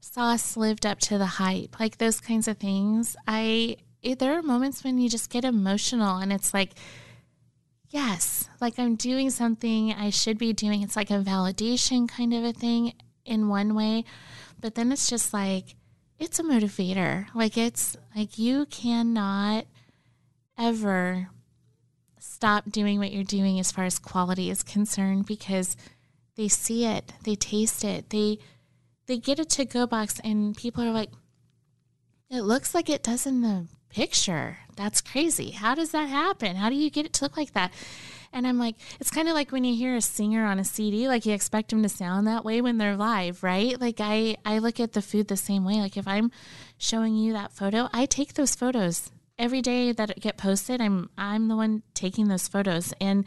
[0.00, 1.78] sauce lived up to the hype.
[1.78, 3.16] Like those kinds of things.
[3.26, 3.76] I
[4.18, 6.72] there are moments when you just get emotional and it's like
[7.90, 10.82] yes, like I'm doing something I should be doing.
[10.82, 14.04] It's like a validation kind of a thing in one way,
[14.60, 15.74] but then it's just like,
[16.18, 17.26] it's a motivator.
[17.34, 19.66] Like, it's like you cannot
[20.58, 21.28] ever
[22.18, 25.76] stop doing what you're doing as far as quality is concerned because
[26.36, 28.38] they see it, they taste it, they
[29.06, 31.10] they get a to go box and people are like,
[32.28, 34.58] it looks like it does in the picture.
[34.76, 35.52] That's crazy.
[35.52, 36.56] How does that happen?
[36.56, 37.72] How do you get it to look like that?
[38.30, 41.08] And I'm like, it's kind of like when you hear a singer on a CD,
[41.08, 43.80] like you expect them to sound that way when they're live, right?
[43.80, 45.76] Like I, I look at the food the same way.
[45.76, 46.30] Like if I'm
[46.76, 50.82] showing you that photo, I take those photos every day that get posted.
[50.82, 52.92] I'm, I'm the one taking those photos.
[53.00, 53.24] And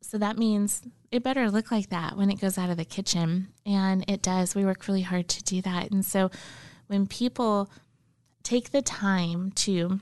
[0.00, 0.80] so that means
[1.10, 3.48] it better look like that when it goes out of the kitchen.
[3.66, 4.54] And it does.
[4.54, 5.90] We work really hard to do that.
[5.90, 6.30] And so
[6.86, 7.68] when people
[8.44, 9.98] take the time to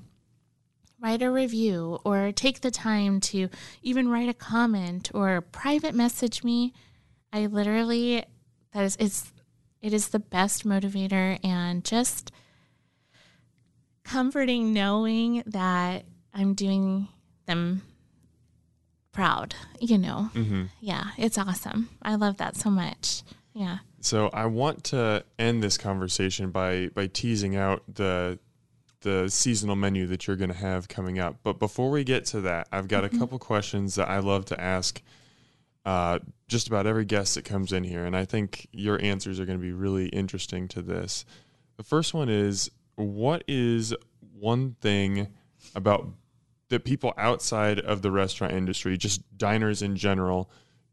[1.00, 3.48] write a review or take the time to
[3.82, 6.74] even write a comment or private message me.
[7.32, 8.24] I literally
[8.72, 9.32] that is it's
[9.80, 12.30] it is the best motivator and just
[14.04, 17.08] comforting knowing that i'm doing
[17.46, 17.82] them
[19.12, 20.30] proud you know?
[20.34, 20.64] Mm-hmm.
[20.80, 21.88] yeah it's awesome.
[22.02, 23.22] I love that so much.
[23.54, 28.38] Yeah so I want to end this conversation by by teasing out the
[29.02, 31.36] the seasonal menu that you're going to have coming up.
[31.42, 33.16] But before we get to that, I've got mm-hmm.
[33.16, 35.02] a couple questions that I love to ask
[35.84, 39.46] uh, just about every guest that comes in here, and I think your answers are
[39.46, 41.24] going to be really interesting to this.
[41.76, 43.94] The first one is, what is
[44.38, 45.28] one thing
[45.74, 46.08] about
[46.68, 50.50] that people outside of the restaurant industry, just diners in general,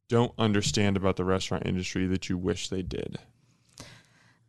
[0.10, 3.20] don't understand about the restaurant industry that you wish they did?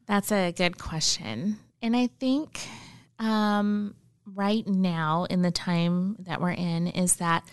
[0.07, 1.59] That's a good question.
[1.81, 2.59] And I think
[3.21, 3.95] um,
[4.27, 7.45] right now, in the time that we're in, is that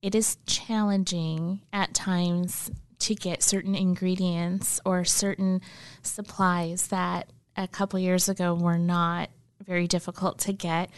[0.00, 2.70] it is challenging at times
[3.00, 5.60] to get certain ingredients or certain
[6.02, 9.30] supplies that a couple years ago were not
[9.64, 10.90] very difficult to get.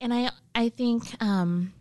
[0.00, 1.72] And I, I think, um,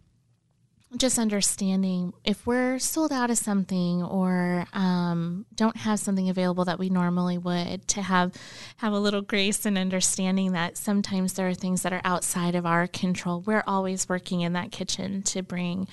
[0.97, 6.79] just understanding if we're sold out of something or um, don't have something available that
[6.79, 8.31] we normally would to have
[8.77, 12.65] have a little grace and understanding that sometimes there are things that are outside of
[12.65, 13.41] our control.
[13.41, 15.87] We're always working in that kitchen to bring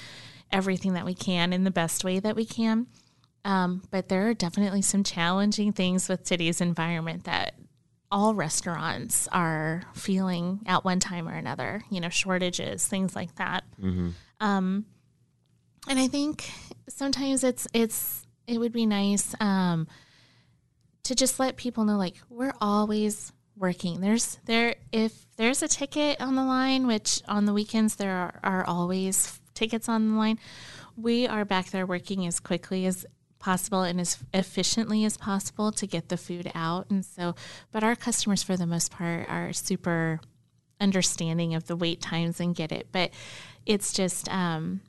[0.53, 2.87] everything that we can in the best way that we can.
[3.45, 7.55] Um, but there are definitely some challenging things with today's environment that
[8.13, 13.65] all restaurants are feeling at one time or another you know shortages things like that.
[13.81, 14.11] Mm-hmm.
[14.41, 14.87] Um,
[15.89, 16.51] and I think
[16.89, 19.87] sometimes it's it's it would be nice um,
[21.05, 24.01] to just let people know like we're always working.
[24.01, 28.41] There's there if there's a ticket on the line, which on the weekends there are,
[28.43, 30.39] are always tickets on the line.
[30.97, 33.07] We are back there working as quickly as
[33.39, 36.91] possible and as efficiently as possible to get the food out.
[36.91, 37.35] And so,
[37.73, 40.21] but our customers for the most part are super
[40.81, 42.89] understanding of the wait times and get it.
[42.93, 43.11] But
[43.67, 44.81] it's just um,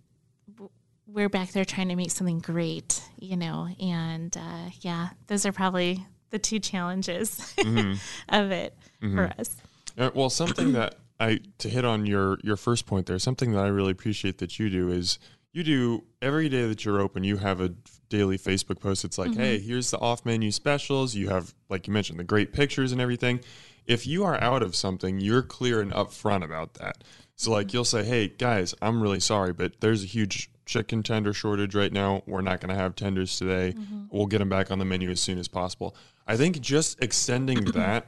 [1.08, 5.52] we're back there trying to make something great, you know, and uh, yeah, those are
[5.52, 7.94] probably the two challenges mm-hmm.
[8.30, 9.16] of it mm-hmm.
[9.16, 9.58] for us.
[9.98, 13.64] Uh, well, something that I to hit on your your first point there, something that
[13.64, 15.20] I really appreciate that you do is
[15.54, 17.74] you do every day that you're open, you have a
[18.10, 19.04] daily Facebook post.
[19.04, 19.40] It's like, mm-hmm.
[19.40, 21.14] hey, here's the off menu specials.
[21.14, 23.42] You have, like you mentioned, the great pictures and everything.
[23.86, 27.04] if you are out of something, you're clear and upfront about that.
[27.42, 27.78] So like mm-hmm.
[27.78, 31.92] you'll say, "Hey guys, I'm really sorry, but there's a huge chicken tender shortage right
[31.92, 32.22] now.
[32.28, 33.74] We're not going to have tenders today.
[33.76, 34.04] Mm-hmm.
[34.12, 35.96] We'll get them back on the menu as soon as possible."
[36.28, 38.06] I think just extending that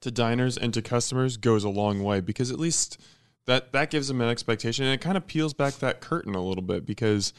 [0.00, 2.98] to diners and to customers goes a long way because at least
[3.44, 6.42] that that gives them an expectation and it kind of peels back that curtain a
[6.42, 7.34] little bit because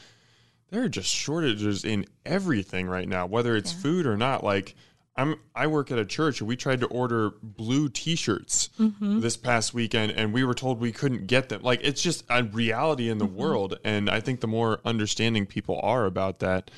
[0.70, 4.74] there are just shortages in everything right now whether it's food or not like
[5.16, 9.72] I'm I work at a church and we tried to order blue t-shirts this past
[9.72, 11.62] weekend and we were told we couldn't get them.
[11.62, 13.78] Like it's just a reality in the world.
[13.84, 16.70] And I think the more understanding people are about that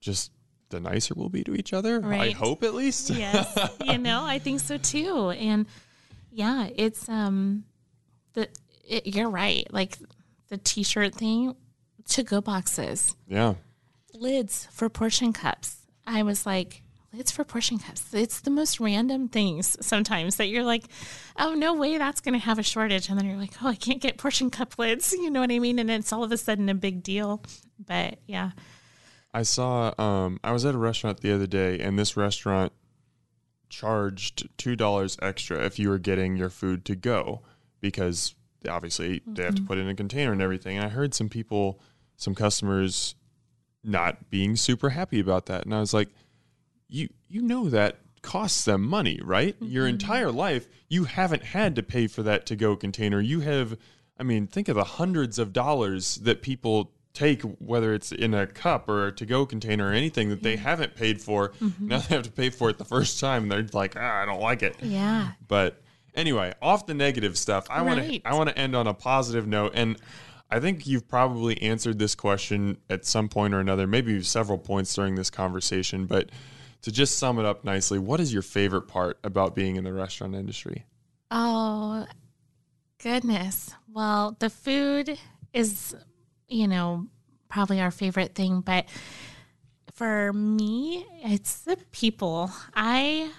[0.00, 0.30] just
[0.68, 2.04] the nicer we'll be to each other.
[2.04, 3.10] I hope at least.
[3.10, 3.58] Yes.
[3.84, 5.30] You know i think so too.
[5.30, 5.66] And
[6.30, 7.64] yeah it's um
[8.34, 8.48] the
[8.88, 9.66] it, you're right.
[9.72, 9.98] Like
[10.48, 11.56] the t-shirt thing
[12.10, 13.16] to go boxes.
[13.26, 13.54] Yeah.
[14.14, 15.78] Lids for portion cups.
[16.06, 20.64] I was like lids for portion cups it's the most random things sometimes that you're
[20.64, 20.84] like
[21.38, 23.08] oh no way that's going to have a shortage.
[23.08, 25.58] And then you're like oh i can't get portion cup lids you know what i
[25.58, 25.78] mean?
[25.78, 27.42] And it's all of a sudden a big deal.
[27.84, 28.52] But yeah.
[29.32, 32.72] I saw um I was at a restaurant the other day and this restaurant
[33.68, 37.42] charged two dollars extra if you were getting your food to go
[37.80, 38.34] because
[38.68, 40.76] obviously they have to put it in a container and everything.
[40.76, 41.80] And I heard some people,
[42.16, 43.14] some customers
[43.84, 45.64] not being super happy about that.
[45.64, 46.08] And I was like,
[46.88, 49.56] you you know that costs them money, right?
[49.60, 53.20] Your entire life you haven't had to pay for that to go container.
[53.20, 53.76] You have
[54.18, 58.46] I mean, think of the hundreds of dollars that people take whether it's in a
[58.46, 61.52] cup or a to go container or anything that they haven't paid for.
[61.80, 64.26] Now they have to pay for it the first time and they're like, ah, I
[64.26, 64.76] don't like it.
[64.82, 65.80] yeah But
[66.14, 69.46] anyway, off the negative stuff, I want to I want to end on a positive
[69.46, 69.96] note and
[70.50, 74.94] I think you've probably answered this question at some point or another, maybe several points
[74.94, 76.30] during this conversation, but
[76.86, 79.92] to just sum it up nicely, what is your favorite part about being in the
[79.92, 80.86] restaurant industry?
[81.32, 82.06] Oh,
[83.02, 83.72] goodness.
[83.92, 85.18] Well, the food
[85.52, 85.96] is,
[86.46, 87.08] you know,
[87.48, 88.84] probably our favorite thing, but
[89.94, 92.52] for me, it's the people.
[92.72, 93.32] I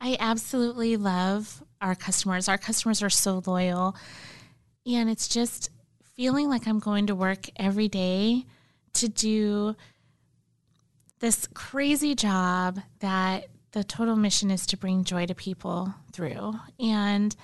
[0.00, 2.48] I absolutely love our customers.
[2.48, 3.94] Our customers are so loyal.
[4.86, 5.68] And it's just
[6.16, 8.46] feeling like I'm going to work every day
[8.94, 9.76] to do
[11.22, 16.52] this crazy job that the total mission is to bring joy to people through.
[16.80, 17.34] And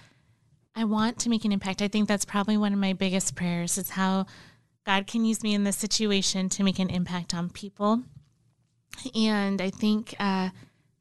[0.74, 1.80] I want to make an impact.
[1.80, 4.26] I think that's probably one of my biggest prayers is how
[4.84, 8.02] God can use me in this situation to make an impact on people.
[9.14, 10.48] And I think uh,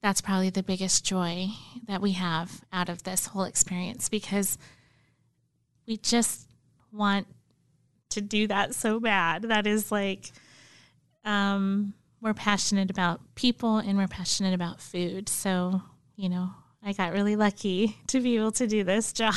[0.04, 1.48] that's probably the biggest joy
[1.88, 4.56] that we have out of this whole experience because
[5.88, 6.48] we just
[6.92, 7.26] want
[8.12, 9.42] to do that so bad.
[9.44, 10.32] That is like,
[11.26, 15.30] um, we're passionate about people and we're passionate about food.
[15.30, 15.82] So,
[16.16, 16.52] you know,
[16.84, 19.34] I got really lucky to be able to do this job.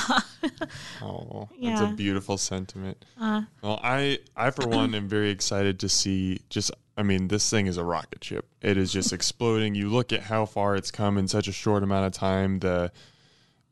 [1.03, 3.05] Oh, that's a beautiful sentiment.
[3.21, 6.71] Uh, Well, I, I for one am very excited to see just.
[6.97, 8.47] I mean, this thing is a rocket ship.
[8.61, 9.75] It is just exploding.
[9.75, 12.59] You look at how far it's come in such a short amount of time.
[12.59, 12.93] The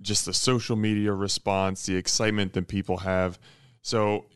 [0.00, 3.38] just the social media response, the excitement that people have.
[3.82, 4.26] So,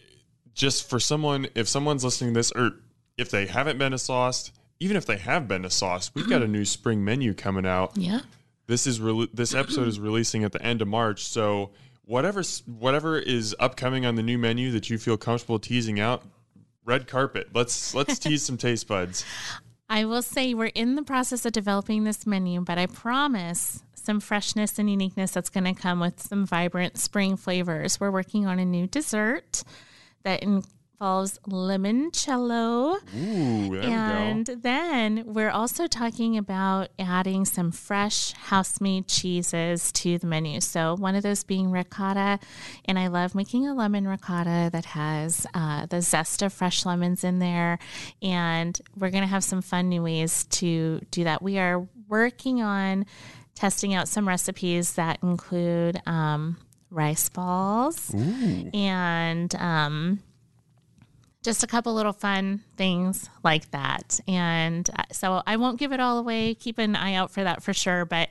[0.54, 2.72] just for someone, if someone's listening to this, or
[3.16, 4.52] if they haven't been to Sauced,
[4.82, 7.92] even if they have been to Sauce, we've got a new spring menu coming out
[7.96, 8.20] yeah.
[8.66, 11.24] this is re- this episode is releasing at the end of March.
[11.24, 11.70] So
[12.04, 16.24] whatever whatever is upcoming on the new menu that you feel comfortable teasing out,
[16.84, 17.50] red carpet.
[17.54, 19.24] Let's let's tease some taste buds.
[19.88, 24.18] I will say we're in the process of developing this menu, but I promise some
[24.18, 28.00] freshness and uniqueness that's going to come with some vibrant spring flavors.
[28.00, 29.62] We're working on a new dessert
[30.24, 30.42] that
[31.02, 32.94] involves limoncello.
[33.16, 40.18] Ooh, And we then we're also talking about adding some fresh house made cheeses to
[40.18, 40.60] the menu.
[40.60, 42.38] So, one of those being ricotta.
[42.84, 47.24] And I love making a lemon ricotta that has uh, the zest of fresh lemons
[47.24, 47.80] in there.
[48.22, 51.42] And we're going to have some fun new ways to do that.
[51.42, 53.06] We are working on
[53.56, 56.58] testing out some recipes that include um,
[56.90, 58.14] rice balls
[58.72, 59.52] and.
[59.56, 60.20] Um,
[61.42, 64.20] just a couple little fun things like that.
[64.28, 66.54] And uh, so I won't give it all away.
[66.54, 68.04] Keep an eye out for that for sure.
[68.04, 68.28] But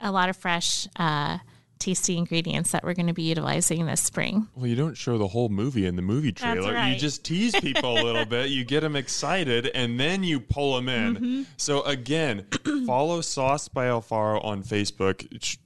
[0.00, 1.38] a lot of fresh, uh,
[1.78, 4.48] tasty ingredients that we're going to be utilizing this spring.
[4.54, 6.78] Well, you don't show the whole movie in the movie trailer.
[6.78, 8.48] You just tease people a little bit.
[8.48, 11.14] You get them excited, and then you pull them in.
[11.14, 11.42] Mm-hmm.
[11.56, 12.46] So again,
[12.86, 15.58] follow Sauced by Alfaro on Facebook.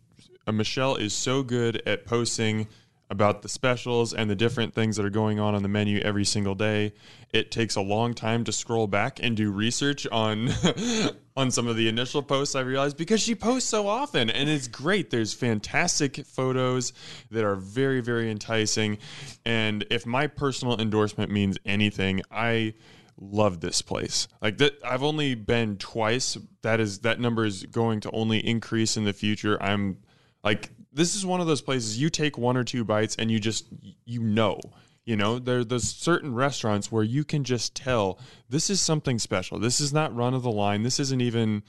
[0.47, 2.67] Uh, Michelle is so good at posting
[3.11, 6.25] about the specials and the different things that are going on on the menu every
[6.25, 6.93] single day.
[7.33, 10.51] It takes a long time to scroll back and do research on
[11.37, 14.69] on some of the initial posts I realized because she posts so often and it's
[14.69, 15.11] great.
[15.11, 16.93] There's fantastic photos
[17.31, 18.99] that are very very enticing
[19.45, 22.75] and if my personal endorsement means anything, I
[23.21, 24.29] love this place.
[24.43, 26.37] Like that I've only been twice.
[26.63, 29.63] That is that number is going to only increase in the future.
[29.63, 29.99] I'm
[30.45, 33.39] like this is one of those places you take one or two bites and you
[33.39, 33.67] just
[34.05, 34.59] you know
[35.05, 38.19] you know there, there's certain restaurants where you can just tell
[38.51, 39.59] this is something special.
[39.59, 40.83] This is not run of the line.
[40.83, 41.63] This isn't even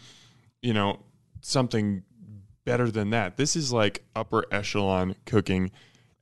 [0.61, 0.99] you know
[1.41, 2.03] something
[2.65, 3.37] better than that.
[3.37, 5.71] This is like upper echelon cooking.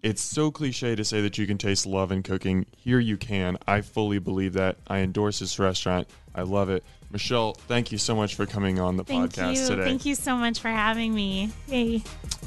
[0.04, 2.66] It's so cliche to say that you can taste love in cooking.
[2.78, 3.58] Here you can.
[3.66, 4.78] I fully believe that.
[4.88, 6.08] I endorse this restaurant.
[6.36, 9.68] I love it michelle thank you so much for coming on the Thank podcast you.
[9.68, 11.52] today Thank you so much for having me.
[11.68, 12.04] Yay.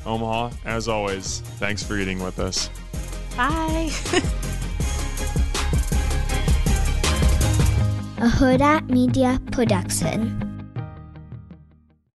[0.07, 2.69] Omaha, as always, thanks for eating with us.
[3.37, 3.91] Bye.
[8.19, 10.50] a Huda Media Production.